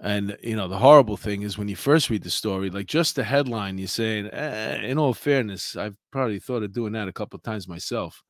[0.00, 3.16] And you know the horrible thing is when you first read the story, like just
[3.16, 7.12] the headline, you're saying, eh, in all fairness, I've probably thought of doing that a
[7.12, 8.22] couple of times myself.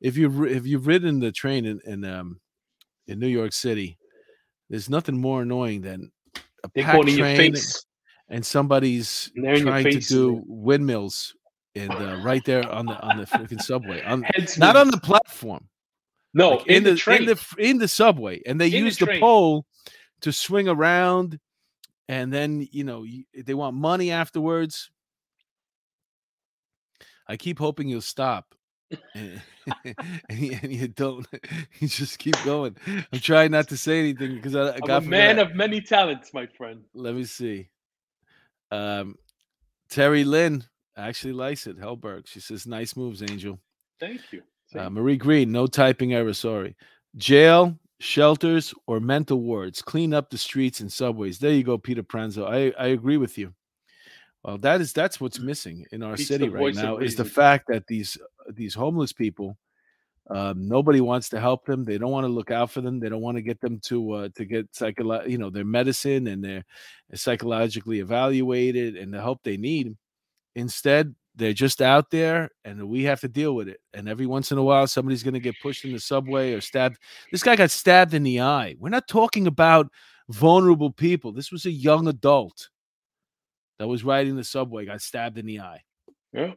[0.00, 2.40] If you've if you've ridden the train in in, um,
[3.08, 3.98] in New York City,
[4.68, 6.12] there's nothing more annoying than
[6.62, 7.54] a They're packed going in your train
[8.28, 11.34] and somebody's And they're in your trying to do windmills
[11.74, 14.24] and uh, right there on the on the freaking subway, on,
[14.58, 15.68] not on the platform
[16.32, 17.26] no like, in, the, in train.
[17.26, 19.20] the in the subway, and they In use the, train.
[19.20, 19.66] pole
[20.20, 21.38] to swing around,
[22.08, 24.90] and then you know you, they want money afterwards.
[27.26, 28.54] I keep hoping you'll stop,
[29.14, 29.40] and,
[30.30, 31.26] you, and you don't.
[31.80, 32.76] You just keep going.
[32.86, 35.80] I'm trying not to say anything because I, I I'm got a man of many
[35.80, 36.82] talents, my friend.
[36.94, 37.70] Let me see.
[38.70, 39.16] Um,
[39.88, 40.62] Terry Lynn
[40.96, 41.78] actually likes it.
[41.78, 42.26] Hellberg.
[42.26, 43.58] She says, "Nice moves, Angel."
[43.98, 44.42] Thank you.
[44.74, 46.32] Uh, Marie Green, no typing error.
[46.32, 46.76] Sorry.
[47.16, 49.82] Jail, shelters, or mental wards.
[49.82, 51.38] Clean up the streets and subways.
[51.38, 52.46] There you go, Peter Pranzo.
[52.46, 53.52] I, I agree with you.
[54.42, 57.86] Well, that is that's what's missing in our city right now is the fact that
[57.86, 58.16] these
[58.54, 59.58] these homeless people,
[60.30, 61.84] um, nobody wants to help them.
[61.84, 63.00] They don't want to look out for them.
[63.00, 66.26] They don't want to get them to uh, to get psycholo- you know, their medicine
[66.26, 66.64] and their
[67.14, 69.94] psychologically evaluated and the help they need.
[70.54, 73.80] Instead, they're just out there and we have to deal with it.
[73.94, 76.60] And every once in a while, somebody's going to get pushed in the subway or
[76.60, 76.98] stabbed.
[77.30, 78.76] This guy got stabbed in the eye.
[78.78, 79.90] We're not talking about
[80.28, 81.32] vulnerable people.
[81.32, 82.68] This was a young adult
[83.78, 85.82] that was riding the subway, got stabbed in the eye.
[86.32, 86.52] you.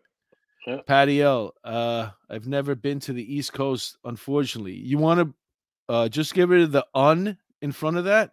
[0.68, 0.78] Yeah.
[0.88, 4.76] Patty L, uh, I've never been to the East Coast, unfortunately.
[4.76, 8.32] You want to uh, just get rid of the un in front of that,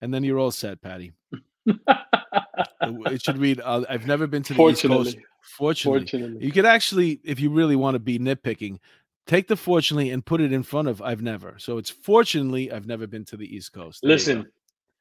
[0.00, 1.12] and then you're all set, Patty.
[2.82, 5.16] It should read, uh, I've never been to the East Coast.
[5.42, 8.78] Fortunately, Fortunately, you could actually, if you really want to be nitpicking,
[9.26, 11.54] take the fortunately and put it in front of I've never.
[11.58, 14.00] So it's fortunately I've never been to the East Coast.
[14.02, 14.10] There.
[14.10, 14.46] Listen,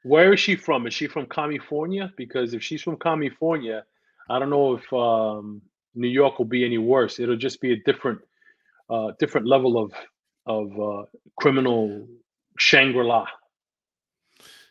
[0.03, 0.87] where is she from?
[0.87, 2.11] Is she from California?
[2.17, 3.85] Because if she's from California,
[4.29, 5.61] I don't know if um,
[5.95, 7.19] New York will be any worse.
[7.19, 8.19] It'll just be a different,
[8.89, 9.91] uh, different level of
[10.45, 11.05] of uh,
[11.39, 12.07] criminal
[12.57, 13.27] Shangri La.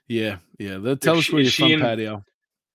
[0.09, 0.76] yeah, yeah.
[0.78, 2.24] Let- Tell us she- where you're from, in- Patty L.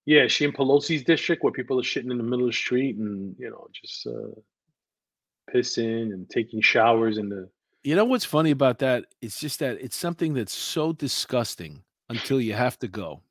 [0.06, 2.98] Yeah, she in Pelosi's district where people are shitting in the middle of the street
[2.98, 4.32] and you know just uh,
[5.54, 7.50] pissing and taking showers in the.
[7.84, 9.06] You know what's funny about that?
[9.22, 13.22] It's just that it's something that's so disgusting until you have to go.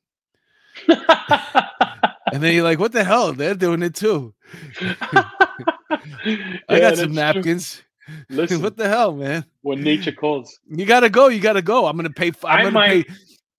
[0.87, 3.33] And then you're like, what the hell?
[3.33, 4.33] They're doing it too.
[4.81, 7.83] I got some napkins.
[8.29, 9.45] Listen, what the hell, man?
[9.61, 10.59] when nature calls.
[10.69, 11.27] You gotta go.
[11.27, 11.85] You gotta go.
[11.85, 12.29] I'm gonna pay.
[12.29, 13.13] f- I'm I gonna might- pay.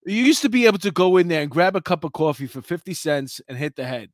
[0.07, 2.47] You used to be able to go in there and grab a cup of coffee
[2.47, 4.11] for fifty cents and hit the head.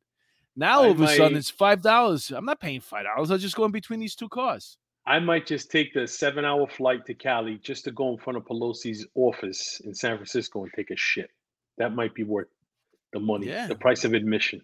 [0.56, 2.30] Now I all of a sudden it's five dollars.
[2.30, 3.30] I'm not paying five dollars.
[3.30, 4.76] I'll just go in between these two cars.
[5.06, 8.36] I might just take the seven hour flight to Cali just to go in front
[8.36, 11.30] of Pelosi's office in San Francisco and take a shit.
[11.78, 12.48] That might be worth
[13.12, 13.66] the money, Yeah.
[13.66, 14.60] the price of admission.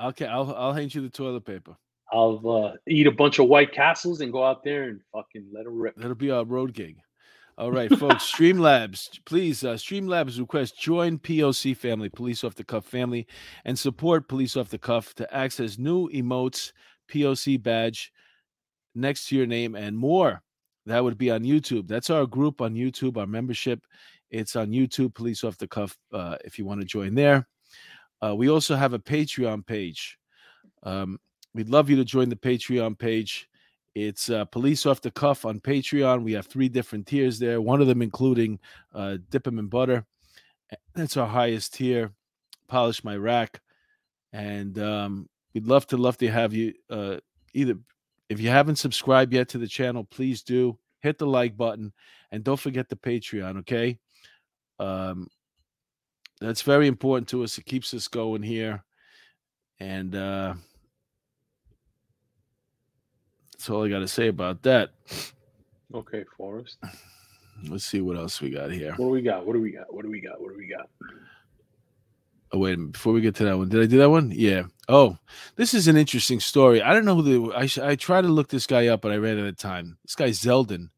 [0.00, 1.76] Okay, I'll I'll hand you the toilet paper.
[2.12, 5.64] I'll uh, eat a bunch of White Castles and go out there and fucking let
[5.64, 5.96] it rip.
[5.96, 6.98] That'll be our road gig.
[7.58, 8.32] All right, folks.
[8.32, 9.62] Streamlabs, please.
[9.62, 13.26] Uh, Streamlabs request join POC family, Police Off the Cuff family,
[13.64, 16.72] and support Police Off the Cuff to access new emotes,
[17.10, 18.10] POC badge
[18.94, 20.42] next to your name, and more.
[20.86, 21.86] That would be on YouTube.
[21.86, 23.84] That's our group on YouTube, our membership.
[24.30, 27.46] It's on YouTube, Police Off the Cuff, uh, if you want to join there.
[28.24, 30.18] Uh, we also have a Patreon page.
[30.84, 31.18] Um,
[31.54, 33.48] we'd love you to join the Patreon page.
[33.94, 36.22] It's uh, Police Off the Cuff on Patreon.
[36.22, 38.58] We have three different tiers there, one of them including
[38.94, 40.06] uh, Dip 'em in Butter.
[40.94, 42.12] That's our highest tier,
[42.68, 43.60] Polish My Rack.
[44.32, 47.18] And um, we'd love to, love to have you uh,
[47.52, 47.76] either,
[48.30, 51.92] if you haven't subscribed yet to the channel, please do hit the like button
[52.30, 53.98] and don't forget the Patreon, okay?
[54.78, 55.28] Um,
[56.40, 57.58] that's very important to us.
[57.58, 58.82] It keeps us going here.
[59.80, 60.54] And uh,
[63.62, 64.90] that's all I got to say about that.
[65.94, 66.78] Okay, Forrest.
[67.68, 68.90] Let's see what else we got here.
[68.96, 69.46] What do we got?
[69.46, 69.94] What do we got?
[69.94, 70.40] What do we got?
[70.40, 70.90] What do we got?
[72.50, 72.94] Oh, wait a minute.
[72.94, 74.32] Before we get to that one, did I do that one?
[74.34, 74.64] Yeah.
[74.88, 75.16] Oh,
[75.54, 76.82] this is an interesting story.
[76.82, 77.54] I don't know who the.
[77.54, 79.96] I, I tried to look this guy up, but I ran out of time.
[80.04, 80.88] This guy, Zeldin,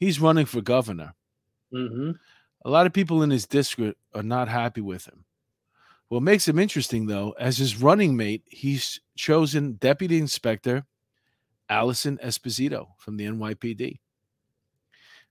[0.00, 1.14] he's running for governor.
[1.72, 2.10] Mm-hmm.
[2.64, 5.26] A lot of people in his district are not happy with him.
[6.08, 10.84] What makes him interesting, though, as his running mate, he's chosen Deputy Inspector
[11.68, 13.98] Alison Esposito from the NYPD.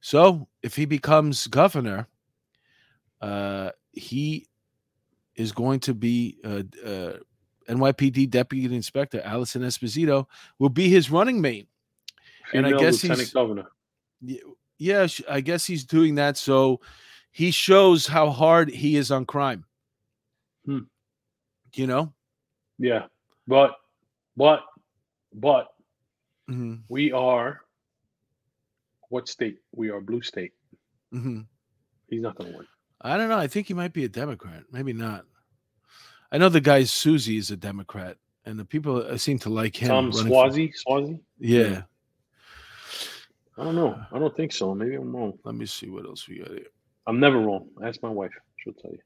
[0.02, 2.08] So if he becomes governor,
[3.22, 4.48] uh, he
[5.36, 7.14] is going to be uh, uh,
[7.70, 10.26] NYPD Deputy Inspector Alison Esposito
[10.60, 11.68] will be his running mate.
[12.52, 13.66] Female and I guess lieutenant he's governor.
[14.78, 16.82] yeah, I guess he's doing that so
[17.32, 19.66] he shows how hard he is on crime.
[20.66, 20.80] Hmm.
[21.74, 22.14] You know,
[22.78, 23.06] Yeah,
[23.48, 23.76] but
[24.38, 24.64] but
[25.34, 25.73] but
[26.48, 27.62] hmm we are
[29.10, 29.60] what state?
[29.74, 30.54] We are blue state.
[31.12, 31.42] hmm
[32.08, 32.68] He's not going to win.
[33.02, 33.38] I don't know.
[33.38, 34.64] I think he might be a Democrat.
[34.72, 35.26] Maybe not.
[36.32, 39.76] I know the guy Susie is a Democrat, and the people uh, seem to like
[39.76, 39.90] him.
[39.90, 41.20] Tom running for- Suozzi, Suozzi.
[41.40, 41.84] Yeah.
[43.58, 44.00] I don't know.
[44.12, 44.74] I don't think so.
[44.74, 45.34] Maybe I'm wrong.
[45.44, 46.66] Let me see what else we got here.
[47.06, 47.70] I'm never wrong.
[47.84, 48.32] Ask my wife.
[48.58, 49.00] She'll tell you.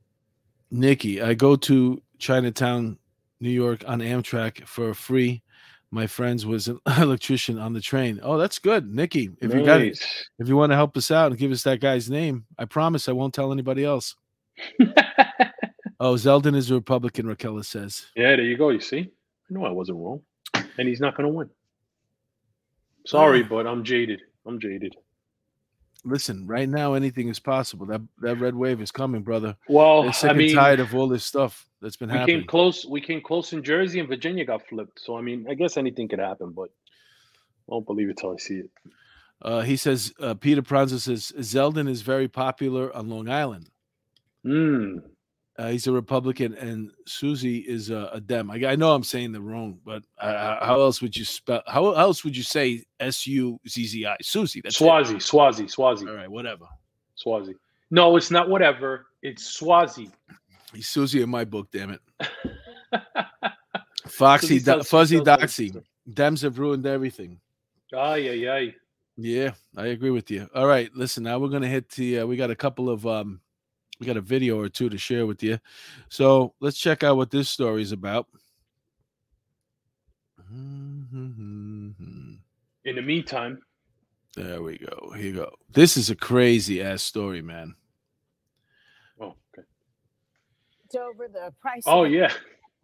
[0.71, 2.97] Nikki, I go to Chinatown,
[3.41, 5.43] New York on Amtrak for free.
[5.91, 8.19] My friends was an electrician on the train.
[8.21, 9.29] Oh, that's good, Nikki.
[9.41, 9.97] If you got it,
[10.39, 13.07] if you want to help us out and give us that guy's name, I promise
[13.07, 14.15] I won't tell anybody else.
[15.99, 17.25] Oh, Zeldin is a Republican.
[17.25, 18.05] Raquel says.
[18.15, 18.69] yeah, there you go.
[18.69, 20.21] You see, I know I wasn't wrong,
[20.77, 21.49] and he's not going to win.
[23.07, 23.47] Sorry, Ah.
[23.49, 24.21] but I'm jaded.
[24.45, 24.95] I'm jaded.
[26.07, 27.85] Listen, right now anything is possible.
[27.85, 29.55] That that red wave is coming, brother.
[29.67, 32.39] Well, They're sick I and mean, tired of all this stuff that's been we happening.
[32.39, 32.85] came close.
[32.85, 34.99] We came close in Jersey, and Virginia got flipped.
[35.01, 36.69] So I mean, I guess anything could happen, but
[37.69, 38.69] I don't believe it till I see it.
[39.41, 43.69] Uh, he says uh, Peter Pranza says Zeldin is very popular on Long Island.
[44.45, 45.01] Mm.
[45.57, 48.51] Uh, he's a Republican, and Susie is a, a Dem.
[48.51, 51.63] I, I know I'm saying the wrong, but uh, how else would you spell?
[51.65, 54.17] How else would you say S U Z Z I?
[54.21, 54.61] Susie.
[54.61, 54.83] That's it.
[54.83, 56.65] Suozzi, Suozzi, Suozzi, All right, whatever.
[57.17, 57.55] Suozzi.
[57.89, 59.07] No, it's not whatever.
[59.23, 60.11] It's Suozzi.
[60.75, 61.69] He's Susie in my book.
[61.71, 62.01] Damn it.
[64.07, 65.83] Foxy, Susie Do- Fuzzy Doxy.
[66.11, 67.39] Dems have ruined everything.
[67.93, 68.75] Ay, ay, ay.
[69.17, 70.47] Yeah, I agree with you.
[70.53, 71.23] All right, listen.
[71.23, 72.19] Now we're gonna hit the.
[72.19, 73.07] Uh, we got a couple of.
[73.07, 73.41] um
[73.99, 75.59] We got a video or two to share with you.
[76.09, 78.27] So let's check out what this story is about.
[80.49, 82.39] In
[82.95, 83.59] the meantime,
[84.35, 85.11] There we go.
[85.15, 85.51] Here you go.
[85.71, 87.75] This is a crazy ass story, man.
[89.19, 89.67] oh, okay.
[90.85, 91.83] It's over the price.
[91.85, 92.31] Oh yeah.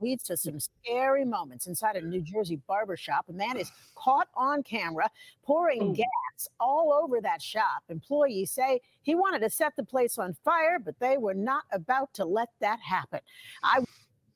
[0.03, 3.25] Leads to some scary moments inside a New Jersey barber shop.
[3.29, 5.09] A man is caught on camera
[5.43, 5.93] pouring Oh.
[5.93, 7.83] gas all over that shop.
[7.89, 12.13] Employees say he wanted to set the place on fire, but they were not about
[12.15, 13.21] to let that happen.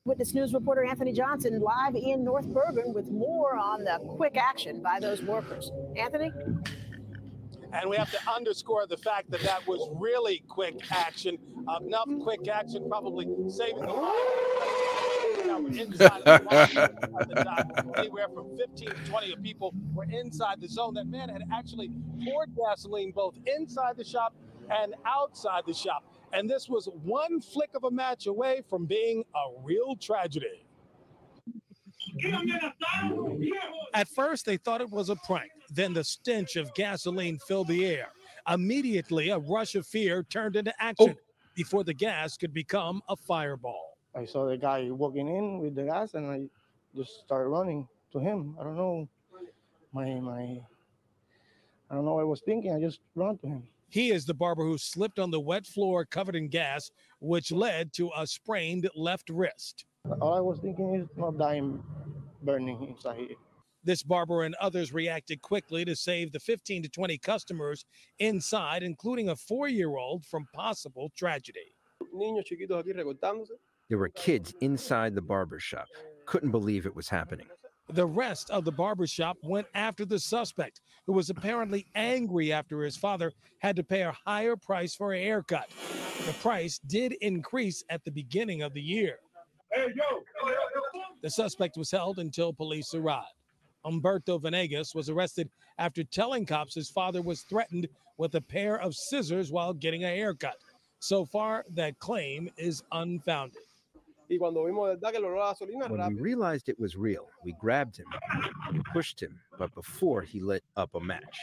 [0.06, 4.82] Eyewitness News reporter Anthony Johnson live in North Bergen with more on the quick action
[4.82, 5.72] by those workers.
[5.98, 6.32] Anthony?
[7.74, 11.38] And we have to underscore the fact that that was really quick action.
[11.82, 15.17] Enough quick action, probably saving the life.
[15.38, 17.94] Inside the.
[17.98, 20.94] Anywhere from 15 to 20 of people were inside the zone.
[20.96, 21.92] That man had actually
[22.24, 24.34] poured gasoline both inside the shop
[24.70, 26.04] and outside the shop.
[26.34, 30.66] And this was one flick of a match away from being a real tragedy.
[33.94, 35.52] At first, they thought it was a prank.
[35.70, 38.08] Then the stench of gasoline filled the air.
[38.50, 41.22] Immediately, a rush of fear turned into action oh.
[41.54, 43.87] before the gas could become a fireball.
[44.18, 46.50] I saw the guy walking in with the gas, and I
[46.96, 48.58] just started running to him.
[48.60, 49.08] I don't know,
[49.94, 50.60] my my.
[51.90, 52.74] I don't know what I was thinking.
[52.74, 53.64] I just ran to him.
[53.90, 56.90] He is the barber who slipped on the wet floor covered in gas,
[57.20, 59.86] which led to a sprained left wrist.
[60.20, 61.82] All I was thinking is not dying,
[62.42, 63.36] burning inside here.
[63.84, 67.86] This barber and others reacted quickly to save the 15 to 20 customers
[68.18, 71.76] inside, including a four year old from possible tragedy.
[72.14, 73.54] Niños chiquitos aquí recortándose.
[73.90, 75.88] There were kids inside the barber shop.
[76.26, 77.48] Couldn't believe it was happening.
[77.90, 82.98] The rest of the barbershop went after the suspect, who was apparently angry after his
[82.98, 85.70] father had to pay a higher price for a haircut.
[86.26, 89.20] The price did increase at the beginning of the year.
[91.22, 93.28] The suspect was held until police arrived.
[93.86, 98.96] Umberto Venegas was arrested after telling cops his father was threatened with a pair of
[98.96, 100.58] scissors while getting a haircut.
[101.00, 103.62] So far, that claim is unfounded.
[104.30, 107.30] Y cuando vimos verdad que el olor a gasolina When we realized it was real,
[107.46, 108.08] we grabbed him
[108.68, 111.38] and pushed him, but before he lit up a match.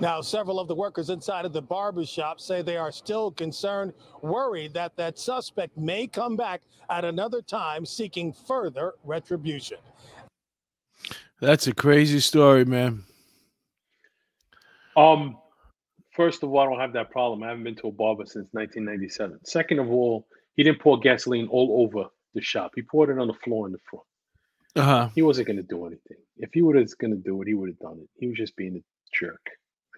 [0.00, 3.92] Now, several of the workers inside of the barber shop say they are still concerned,
[4.22, 9.78] worried that that suspect may come back at another time seeking further retribution.
[11.40, 13.04] That's a crazy story, man.
[14.96, 15.38] Um,
[16.14, 17.42] first of all, I don't have that problem.
[17.42, 19.40] I haven't been to a barber since 1997.
[19.44, 22.72] Second of all, he didn't pour gasoline all over the shop.
[22.74, 24.06] He poured it on the floor in the front.
[24.76, 25.08] Uh huh.
[25.14, 26.16] He wasn't going to do anything.
[26.36, 28.08] If he was going to do it, he would have done it.
[28.16, 28.82] He was just being a
[29.16, 29.44] jerk,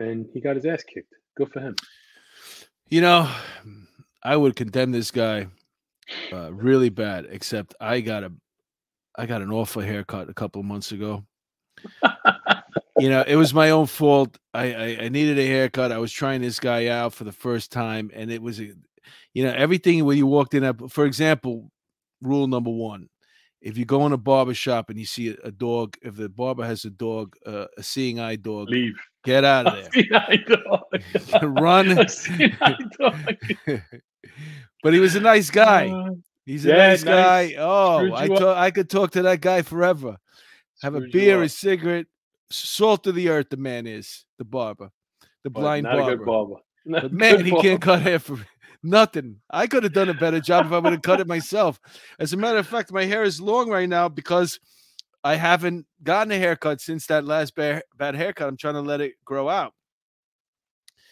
[0.01, 1.15] and he got his ass kicked.
[1.37, 1.77] Good for him.
[2.89, 3.31] You know,
[4.23, 5.49] I would condemn this guy
[6.33, 7.27] uh, really bad.
[7.31, 8.33] Except I got a,
[9.17, 11.25] I got an awful haircut a couple of months ago.
[12.99, 14.39] you know, it was my own fault.
[14.55, 15.93] I, I I needed a haircut.
[15.93, 18.75] I was trying this guy out for the first time, and it was, you
[19.37, 20.65] know, everything when you walked in.
[20.65, 21.71] at- For example,
[22.23, 23.09] rule number one:
[23.61, 26.29] if you go in a barber shop and you see a, a dog, if the
[26.29, 28.95] barber has a dog, uh, a seeing eye dog, Leave.
[29.25, 29.91] get out of there.
[29.93, 31.43] See, I dog.
[31.61, 32.09] Run.
[32.09, 33.37] See, I dog.
[34.83, 35.89] but he was a nice guy.
[35.91, 36.15] Uh,
[36.47, 37.55] He's a Yeah, nice nice.
[37.55, 37.55] guy.
[37.59, 38.39] Oh, Screwed I you up.
[38.39, 40.17] ta- I could talk to that guy forever.
[40.81, 42.07] Have a screwed you beer, a cigarette,
[42.51, 43.49] salt of the earth.
[43.51, 44.91] The man is the barber,
[45.45, 46.13] the blind not barber.
[46.13, 46.55] a good barber.
[46.89, 48.39] Not But man, he can't cut hair for
[48.85, 49.41] nothing.
[49.51, 51.81] I could have done a better job if I would have cut it myself.
[52.21, 54.61] As a matter of fact, my hair is long right now because
[55.25, 58.47] I haven't gotten a haircut since that last bad, bad haircut.
[58.47, 59.75] I'm trying to let it grow out.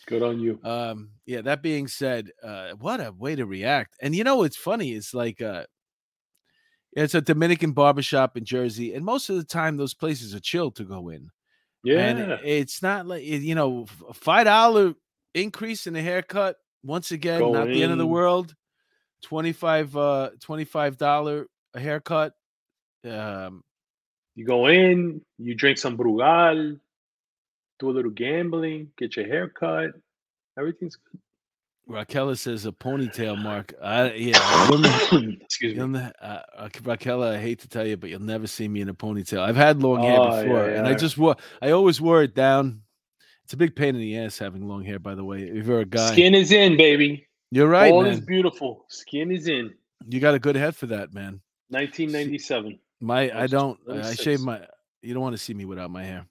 [0.06, 0.60] Good on you.
[0.62, 3.96] Um, yeah, that being said, uh, what a way to react.
[4.00, 5.64] And you know what's funny is like uh
[6.96, 10.70] it's a Dominican barbershop in Jersey, and most of the time those places are chill
[10.72, 11.30] to go in.
[11.84, 12.38] And Yeah.
[12.44, 14.94] it's not like you know, five dollar
[15.34, 18.54] increase in the haircut, once again, Go not the end of the world.
[19.22, 22.34] 25 uh 25 dollar a haircut.
[23.04, 23.62] Um
[24.34, 26.78] You go in, you drink some Brugal,
[27.78, 29.90] do a little gambling, get your hair cut.
[30.58, 30.98] Everything's
[31.86, 33.74] Raquel says a ponytail mark.
[33.82, 35.38] I yeah, you'll ne- good.
[35.42, 36.00] Excuse me.
[36.20, 38.94] uh, uh, Raquel, I hate to tell you, but you'll never see me in a
[38.94, 39.40] ponytail.
[39.40, 41.36] I've had long hair Oh, before, yeah, and I just wore.
[41.60, 42.82] I always wore it down.
[43.44, 44.98] It's a big pain in the ass having long hair.
[44.98, 47.26] By the way, if you're a guy, Skin is in, baby.
[47.50, 48.12] you're right, All man.
[48.12, 48.86] is beautiful.
[48.88, 49.74] Skin is in.
[50.08, 51.40] You got a good head for that, man.
[51.68, 52.78] 1997.
[53.00, 53.78] My, I don't.
[53.90, 54.62] I shave my.
[55.02, 56.26] You don't want to see me without my hair.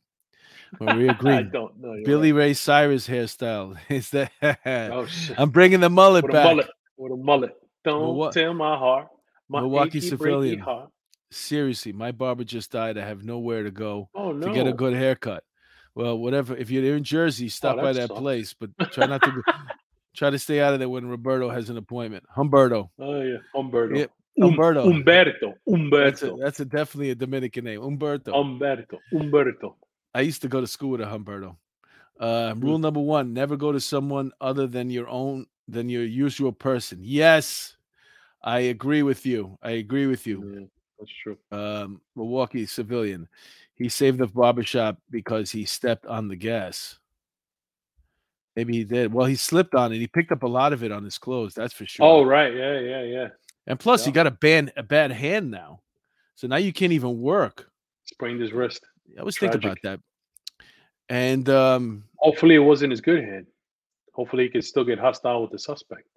[0.80, 1.95] Maria I don't know.
[2.05, 2.39] Billy right.
[2.39, 3.78] Ray Cyrus hairstyle.
[3.89, 4.32] Is that?
[4.65, 5.39] Oh shit.
[5.39, 6.45] I'm bringing the mullet With a back.
[6.45, 6.69] mullet.
[6.97, 7.55] With a mullet.
[7.84, 9.07] Don't Milwa- tell my heart.
[9.49, 10.59] My Milwaukee achy, civilian.
[10.59, 10.89] heart.
[11.32, 12.97] Seriously, my barber just died.
[12.97, 14.09] I have nowhere to go.
[14.15, 14.47] Oh no.
[14.47, 15.43] to get a good haircut.
[15.95, 16.55] Well, whatever.
[16.55, 18.19] If you're in Jersey, stop by that sucks.
[18.19, 19.43] place, but try not to
[20.15, 22.24] try to stay out of there when Roberto has an appointment.
[22.36, 22.89] Humberto.
[22.99, 23.38] Oh yeah.
[23.55, 23.97] Humberto.
[23.97, 24.11] Yep,
[24.41, 24.89] Um- Umberto.
[24.89, 25.53] Umberto.
[25.67, 27.82] That's a, that's a definitely a Dominican name.
[27.84, 28.32] Umberto.
[28.34, 28.99] Umberto.
[29.11, 29.76] Umberto.
[30.14, 31.55] I used to go to school with a Humberto.
[32.20, 36.51] Uh, rule number one: never go to someone other than your own than your usual
[36.51, 36.99] person.
[37.01, 37.76] Yes,
[38.43, 39.57] I agree with you.
[39.61, 40.53] I agree with you.
[40.53, 40.66] Yeah,
[40.99, 41.38] that's true.
[41.51, 43.28] um, Milwaukee civilian.
[43.76, 46.99] He saved the barbershop because he stepped on the gas.
[48.55, 49.11] Maybe he did.
[49.11, 49.97] Well, he slipped on it.
[49.97, 51.55] He picked up a lot of it on his clothes.
[51.55, 52.05] That's for sure.
[52.05, 52.53] Oh right.
[52.55, 52.80] Yeah.
[52.80, 53.01] Yeah.
[53.01, 53.28] Yeah.
[53.66, 55.82] and plus, he got a bad a bad hand now,
[56.36, 57.72] so now you can't even work.
[58.05, 58.86] Sprained his wrist.
[59.16, 59.99] I always think about that.
[61.10, 63.47] And um, Hopefully, it wasn't his good hand.
[64.14, 66.08] Hopefully, he could still get hostile with the suspect.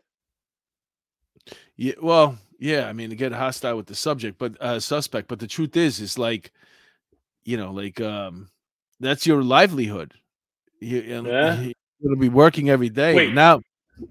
[1.76, 2.89] yeah, well, yeah.
[2.89, 5.28] I mean, to get hostile with the subject, but uh, suspect.
[5.28, 6.53] But the truth is, is like,
[7.45, 8.49] you know, like um,
[9.01, 10.14] that's your livelihood.
[10.80, 11.62] You, and Yeah.
[12.01, 13.14] You're gonna be working every day.
[13.14, 13.32] Wait.
[13.32, 13.62] Now,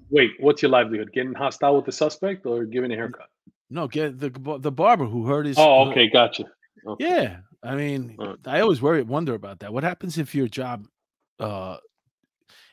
[0.10, 1.12] Wait, what's your livelihood?
[1.14, 3.30] Getting hostile with the suspect or giving a haircut?
[3.70, 5.58] No, get the the barber who hurt his.
[5.58, 6.46] Oh, okay, gotcha.
[6.86, 7.06] Okay.
[7.06, 8.18] Yeah, I mean.
[8.46, 9.74] I always worry, wonder about that.
[9.74, 10.88] What happens if your job
[11.40, 11.78] uh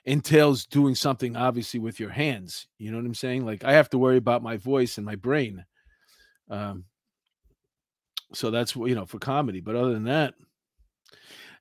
[0.04, 2.66] entails doing something obviously with your hands?
[2.78, 3.46] You know what I'm saying?
[3.46, 5.64] Like I have to worry about my voice and my brain.
[6.50, 6.84] Um,
[8.34, 9.60] so that's you know for comedy.
[9.60, 10.34] But other than that,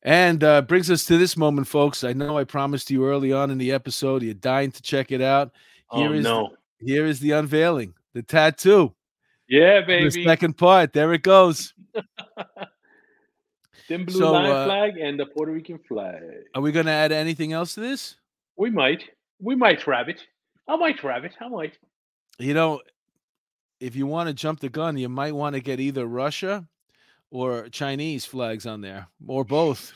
[0.04, 2.04] and uh, brings us to this moment, folks.
[2.04, 4.24] I know I promised you early on in the episode.
[4.24, 5.52] You're dying to check it out.
[5.90, 6.56] Oh Here is the- no.
[6.84, 8.96] Here is the unveiling, the tattoo.
[9.48, 10.06] Yeah, baby.
[10.10, 10.26] The baby.
[10.26, 10.94] second part.
[10.94, 11.76] There it goes.
[13.92, 16.22] Thin blue So, line uh, flag and the Puerto Rican flag.
[16.56, 18.16] Are we going to add anything else to this?
[18.56, 19.04] We might.
[19.40, 20.24] We might grab it.
[20.68, 21.34] I might grab it.
[21.42, 21.78] I might.
[22.40, 22.82] You know,
[23.82, 26.66] if you want to jump the gun, you might want to get either Russia
[27.32, 29.94] or Chinese flags on there, or both,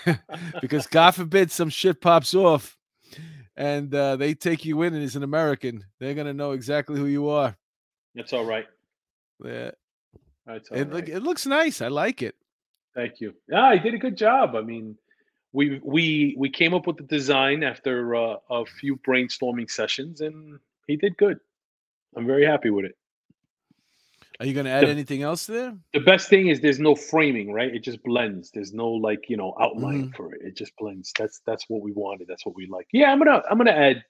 [0.60, 2.78] because God forbid some shit pops off
[3.56, 5.84] and uh, they take you in as an American.
[5.98, 7.56] They're going to know exactly who you are.
[8.14, 8.66] That's all right.
[9.44, 9.72] Yeah,
[10.46, 11.08] That's all it, right.
[11.08, 11.82] it looks nice.
[11.82, 12.34] I like it.
[12.98, 13.32] Thank you.
[13.48, 14.56] Yeah, I did a good job.
[14.56, 14.96] I mean,
[15.52, 20.58] we we we came up with the design after uh, a few brainstorming sessions, and
[20.88, 21.38] he did good.
[22.16, 22.96] I'm very happy with it.
[24.40, 25.76] Are you going to add The- anything else there?
[25.92, 27.72] The best thing is there's no framing, right?
[27.72, 28.50] It just blends.
[28.50, 30.16] There's no like you know outline Mm-hmm.
[30.16, 30.40] for it.
[30.42, 31.12] It just blends.
[31.16, 32.26] That's that's what we wanted.
[32.26, 32.88] That's what we like.
[32.92, 34.02] Yeah, I'm gonna I'm gonna add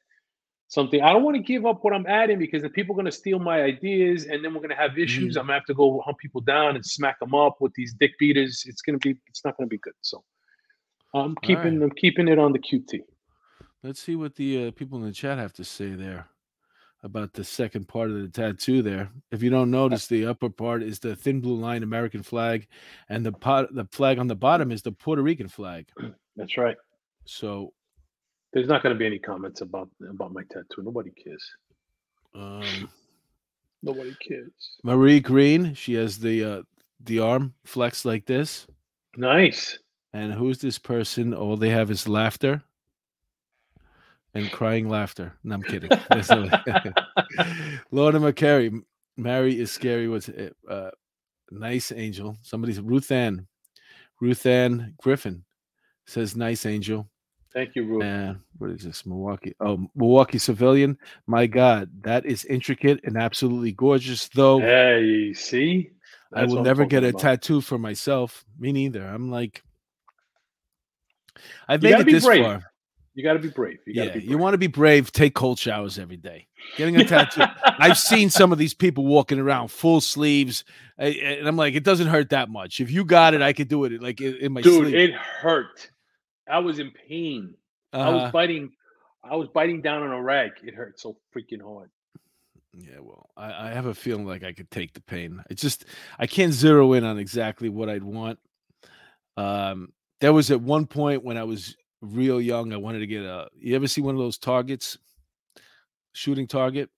[0.68, 1.02] something.
[1.02, 3.38] I don't want to give up what I'm adding because the people are gonna steal
[3.38, 5.32] my ideas, and then we're gonna have issues.
[5.34, 5.40] Mm-hmm.
[5.40, 8.12] I'm gonna have to go hunt people down and smack them up with these dick
[8.18, 8.64] beaters.
[8.66, 9.16] It's gonna be.
[9.26, 9.94] It's not gonna be good.
[10.02, 10.22] So
[11.14, 11.82] I'm keeping.
[11.82, 13.00] I'm keeping it on the QT.
[13.82, 16.28] Let's see what the uh, people in the chat have to say there
[17.04, 19.10] about the second part of the tattoo there.
[19.30, 22.66] If you don't notice, the upper part is the thin blue line American flag,
[23.08, 25.86] and the pot, the flag on the bottom is the Puerto Rican flag.
[26.36, 26.76] That's right.
[27.24, 27.72] So
[28.52, 30.82] There's not gonna be any comments about about my tattoo.
[30.82, 31.44] Nobody cares.
[32.34, 32.88] um,
[33.82, 34.50] Nobody cares.
[34.82, 36.62] Marie Green, she has the uh,
[37.04, 38.66] the arm flexed like this.
[39.16, 39.78] Nice.
[40.12, 41.34] And who's this person?
[41.34, 42.62] All they have is laughter
[44.34, 45.34] and crying laughter.
[45.44, 45.90] No, I'm kidding.
[46.10, 46.64] That's not-
[47.90, 48.82] Lorna McCary,
[49.16, 50.08] Mary is scary.
[50.08, 50.90] Was uh,
[51.50, 52.36] nice angel.
[52.42, 53.46] Somebody's Ruth Ann.
[54.20, 55.44] Ruth Ann Griffin
[56.06, 57.08] says nice angel.
[57.52, 58.02] Thank you.
[58.02, 59.06] Uh, what is this?
[59.06, 59.54] Milwaukee.
[59.60, 60.98] Oh, Milwaukee civilian.
[61.26, 64.28] My God, that is intricate and absolutely gorgeous.
[64.28, 65.90] Though Hey, see,
[66.32, 67.20] I That's will I'm never get a about.
[67.20, 68.44] tattoo for myself.
[68.58, 69.02] Me neither.
[69.06, 69.62] I'm like,
[71.66, 72.44] I've made it be this brave.
[72.44, 72.62] far.
[73.14, 73.78] You got to be brave.
[73.84, 75.10] You Yeah, you want to be brave.
[75.10, 76.46] Take cold showers every day.
[76.76, 77.42] Getting a tattoo.
[77.64, 80.62] I've seen some of these people walking around full sleeves,
[80.98, 82.78] and I'm like, it doesn't hurt that much.
[82.78, 84.94] If you got it, I could do it like in, in my Dude, sleep.
[84.94, 85.90] it hurt.
[86.50, 87.54] I was in pain.
[87.92, 88.12] I Uh-huh.
[88.12, 88.70] was biting.
[89.24, 90.52] I was biting down on a rag.
[90.62, 91.90] It hurt so freaking hard.
[92.72, 95.42] Yeah, well, I, I have a feeling like I could take the pain.
[95.50, 95.86] It's just
[96.18, 98.38] I can't zero in on exactly what I'd want.
[99.36, 103.24] Um, there was at one point when I was real young, I wanted to get
[103.24, 103.48] a.
[103.58, 104.98] You ever see one of those targets,
[106.12, 106.90] shooting target,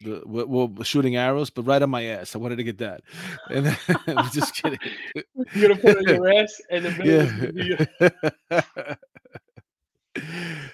[0.00, 2.34] the well, well shooting arrows, but right on my ass.
[2.34, 3.02] I wanted to get that,
[3.50, 3.76] and then,
[4.06, 4.78] I'm just kidding.
[5.54, 7.86] You're gonna put it on your ass and the middle.
[8.06, 8.46] yeah.
[8.50, 8.64] Yeah.
[8.86, 8.94] Uh,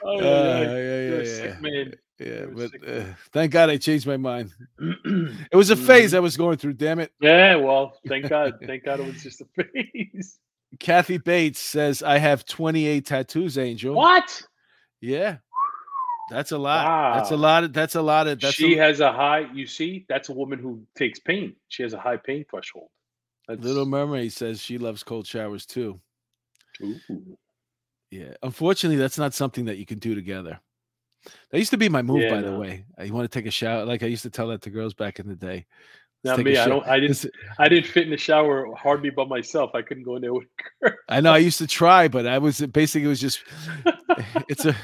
[0.03, 1.95] Oh, yeah, yeah, yeah, yeah, sick man.
[2.19, 2.45] yeah.
[2.53, 4.51] But uh, thank God I changed my mind.
[4.79, 6.75] It was a phase I was going through.
[6.75, 7.11] Damn it.
[7.21, 8.55] yeah, well, thank God.
[8.67, 10.39] Thank God it was just a phase.
[10.79, 13.95] Kathy Bates says, I have 28 tattoos, Angel.
[13.95, 14.43] What?
[15.01, 15.39] Yeah.
[16.31, 17.17] That's a lot.
[17.17, 17.65] That's a lot.
[17.65, 19.49] Of, that's a lot of that's she a, has a high.
[19.53, 21.55] You see, that's a woman who takes pain.
[21.69, 22.89] She has a high pain threshold.
[23.49, 26.01] That's, Little Mermaid says she loves cold showers too.
[26.83, 26.97] Ooh.
[28.11, 28.35] Yeah.
[28.43, 30.61] Unfortunately, that's not something that you can do together.
[31.51, 32.85] That used to be my move, Yeah, by the way.
[32.99, 33.85] Uh, You want to take a shower?
[33.85, 35.67] Like I used to tell that to girls back in the day.
[36.23, 36.57] Let's Not me.
[36.57, 36.87] I don't.
[36.87, 37.27] I didn't.
[37.59, 39.71] I didn't fit in the shower hardly by myself.
[39.75, 40.49] I couldn't go in there with.
[41.09, 43.43] I know I used to try, but I was basically it was just
[44.49, 44.77] it's a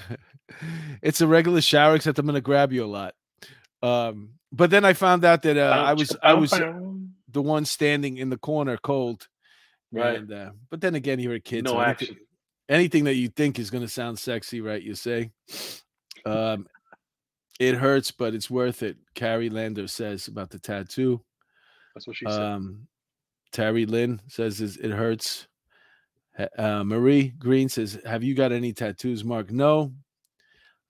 [1.02, 3.14] it's a regular shower, except I'm gonna grab you a lot.
[3.82, 6.50] Um, but then I found out that uh, I was I was
[7.32, 9.28] the one standing in the corner cold.
[9.92, 10.16] Right.
[10.16, 11.64] And, uh, but then again, you're a kid.
[11.64, 12.26] No so anything, action.
[12.68, 14.82] anything that you think is going to sound sexy, right?
[14.82, 15.30] You say.
[16.24, 16.66] Um,
[17.60, 18.96] it hurts, but it's worth it.
[19.14, 21.22] Carrie Lander says about the tattoo.
[21.94, 22.42] That's what she said.
[22.42, 22.88] Um,
[23.52, 25.46] Terry Lynn says is- it hurts.
[26.58, 29.94] Uh, Marie Green says, "Have you got any tattoos, Mark?" No,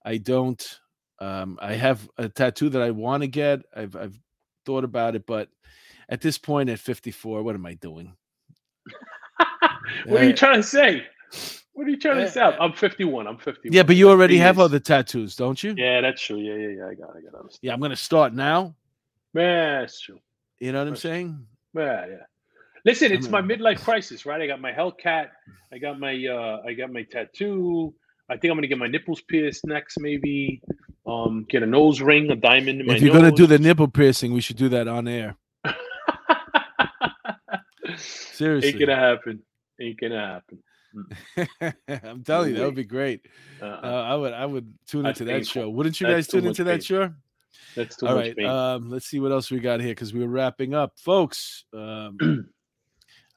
[0.07, 0.79] I don't.
[1.19, 3.59] Um, I have a tattoo that I want to get.
[3.75, 4.17] I've I've
[4.65, 5.49] thought about it, but
[6.07, 8.15] at this point, at 54, what am I doing?
[10.05, 11.05] what are you uh, trying to say?
[11.73, 12.39] What are you trying to say?
[12.41, 13.27] I'm 51.
[13.27, 13.73] I'm 51.
[13.73, 15.75] Yeah, but you already have other tattoos, don't you?
[15.77, 16.37] Yeah, that's true.
[16.37, 16.87] Yeah, yeah, yeah.
[16.87, 17.09] I got.
[17.09, 17.37] I got.
[17.37, 17.49] Other.
[17.61, 18.75] Yeah, I'm gonna start now.
[19.33, 20.19] Yeah, that's true.
[20.59, 21.45] You know what I'm saying?
[21.75, 22.15] Yeah, yeah.
[22.85, 24.41] Listen, it's my I'm midlife crisis, right?
[24.41, 25.27] I got my Hellcat.
[25.73, 26.13] I got my.
[26.25, 27.93] uh I got my tattoo.
[28.29, 30.61] I think I'm gonna get my nipples pierced next, maybe.
[31.05, 33.87] Um, get a nose ring, a diamond in my If you're gonna do the nipple
[33.87, 35.37] piercing, we should do that on air.
[37.97, 38.69] Seriously.
[38.69, 39.41] Ain't gonna happen.
[39.79, 40.59] Ain't gonna happen.
[42.03, 43.25] I'm telling you, that would be great.
[43.61, 44.03] Uh, Uh-uh.
[44.03, 45.61] I would, I would tune into that painful.
[45.61, 45.69] show.
[45.69, 47.13] Wouldn't you guys tune into that show?
[47.75, 48.35] That's too All much right.
[48.35, 48.47] pain.
[48.47, 51.65] Um, let's see what else we got here because we are wrapping up, folks.
[51.73, 52.17] Um,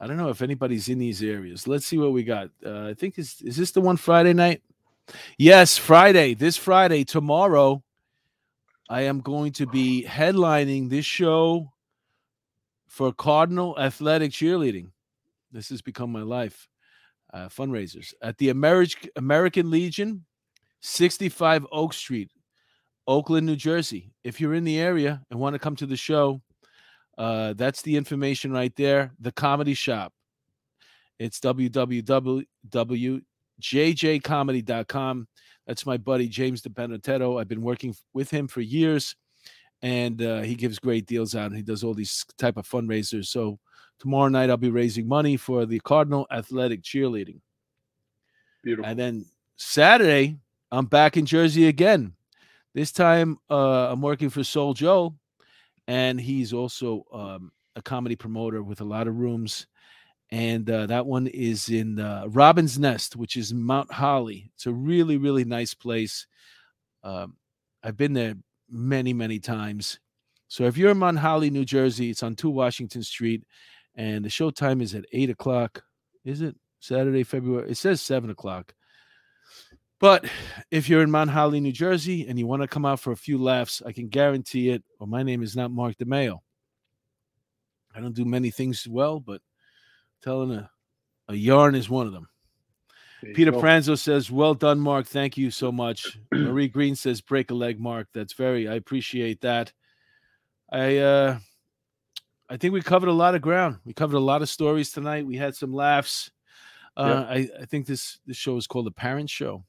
[0.00, 1.68] I don't know if anybody's in these areas.
[1.68, 2.48] Let's see what we got.
[2.64, 4.62] Uh, I think is is this the one Friday night?
[5.38, 6.34] Yes, Friday.
[6.34, 7.82] This Friday, tomorrow,
[8.88, 11.72] I am going to be headlining this show
[12.88, 14.90] for Cardinal Athletic Cheerleading.
[15.52, 16.68] This has become my life.
[17.32, 20.24] Uh, fundraisers at the American American Legion,
[20.80, 22.32] 65 Oak Street,
[23.06, 24.12] Oakland, New Jersey.
[24.24, 26.42] If you're in the area and want to come to the show,
[27.16, 29.12] uh, that's the information right there.
[29.20, 30.12] The Comedy Shop.
[31.20, 31.38] It's
[33.60, 35.28] www.jjcomedy.com.
[35.66, 37.40] That's my buddy James DeBenedetto.
[37.40, 39.14] I've been working with him for years,
[39.82, 41.46] and uh, he gives great deals out.
[41.46, 43.26] And he does all these type of fundraisers.
[43.26, 43.58] So
[43.98, 47.40] tomorrow night I'll be raising money for the Cardinal Athletic Cheerleading.
[48.64, 48.90] Beautiful.
[48.90, 50.36] And then Saturday,
[50.72, 52.14] I'm back in Jersey again.
[52.74, 55.14] This time, uh, I'm working for Soul Joe,
[55.88, 59.66] and he's also um, a comedy promoter with a lot of rooms.
[60.32, 64.50] And uh, that one is in uh, Robin's Nest, which is Mount Holly.
[64.54, 66.26] It's a really, really nice place.
[67.02, 67.36] Um,
[67.82, 68.34] I've been there
[68.68, 69.98] many, many times.
[70.46, 73.44] So if you're in Mount Holly, New Jersey, it's on 2 Washington Street,
[73.96, 75.82] and the show time is at 8 o'clock.
[76.24, 77.70] Is it Saturday, February?
[77.70, 78.74] It says 7 o'clock.
[80.00, 80.24] But
[80.70, 83.16] if you're in Mount Holly, New Jersey, and you want to come out for a
[83.16, 84.82] few laughs, I can guarantee it.
[84.98, 86.38] Well, my name is not Mark DeMeo.
[87.94, 89.42] I don't do many things well, but
[90.22, 90.70] telling a,
[91.28, 92.28] a yarn is one of them.
[93.22, 93.52] There Peter.
[93.52, 95.06] Pranzo says, "Well done, Mark.
[95.06, 98.08] Thank you so much." Marie Green says, "Break a leg, Mark.
[98.14, 98.68] That's very.
[98.68, 99.72] I appreciate that.
[100.72, 101.38] I uh,
[102.48, 103.78] I think we covered a lot of ground.
[103.84, 105.26] We covered a lot of stories tonight.
[105.26, 106.30] We had some laughs.
[106.96, 109.64] Uh, I, I think this this show is called the Parent Show.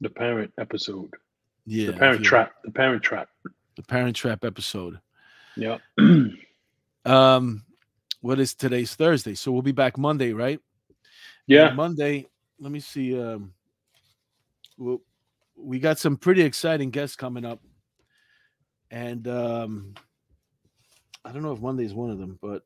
[0.00, 1.10] the parent episode.
[1.66, 2.52] Yeah, the parent trap.
[2.64, 3.28] The parent trap.
[3.76, 5.00] The Parent Trap episode.
[5.56, 5.78] Yeah.
[7.06, 7.66] Um,
[8.24, 9.34] what is today's Thursday?
[9.34, 10.58] So we'll be back Monday, right?
[11.46, 11.66] yeah.
[11.68, 12.26] And Monday.
[12.58, 13.20] Let me see.
[13.20, 13.52] Um,
[14.78, 15.02] well,
[15.58, 17.60] we got some pretty exciting guests coming up,
[18.90, 19.92] and um,
[21.22, 22.62] I don't know if Monday is one of them, but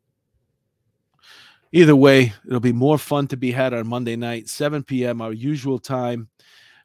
[1.73, 5.21] either way, it'll be more fun to be had on Monday night, 7 p.m.
[5.21, 6.29] our usual time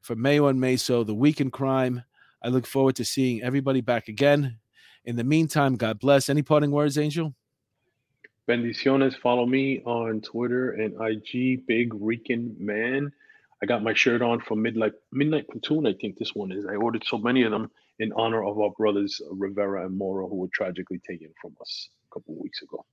[0.02, 2.02] for Mayo and Meso, the week in crime.
[2.44, 4.58] I look forward to seeing everybody back again.
[5.06, 6.28] In the meantime, God bless.
[6.28, 7.36] Any parting words, Angel?
[8.48, 9.18] Bendiciones.
[9.18, 13.12] Follow me on Twitter and IG, Big Rican Man.
[13.62, 15.88] I got my shirt on from Midnight Midnight Platoon.
[15.88, 16.66] I think this one is.
[16.66, 20.36] I ordered so many of them in honor of our brothers Rivera and Mora, who
[20.36, 22.86] were tragically taken from us a couple weeks ago.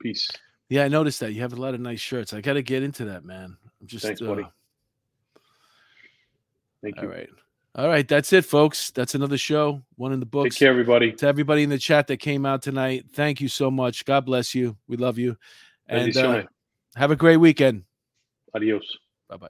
[0.00, 0.28] Peace.
[0.68, 2.32] Yeah, I noticed that you have a lot of nice shirts.
[2.32, 3.56] I got to get into that, man.
[3.80, 4.44] I'm just Thanks, buddy.
[4.44, 4.48] uh,
[6.82, 7.08] Thank you.
[7.08, 7.28] right.
[7.76, 8.90] All right, that's it, folks.
[8.90, 9.82] That's another show.
[9.96, 10.54] One in the books.
[10.54, 11.12] Take care, everybody.
[11.12, 14.06] To everybody in the chat that came out tonight, thank you so much.
[14.06, 14.78] God bless you.
[14.88, 15.36] We love you.
[15.86, 16.44] And uh,
[16.96, 17.84] have a great weekend.
[18.54, 18.96] Adios.
[19.28, 19.48] Bye bye.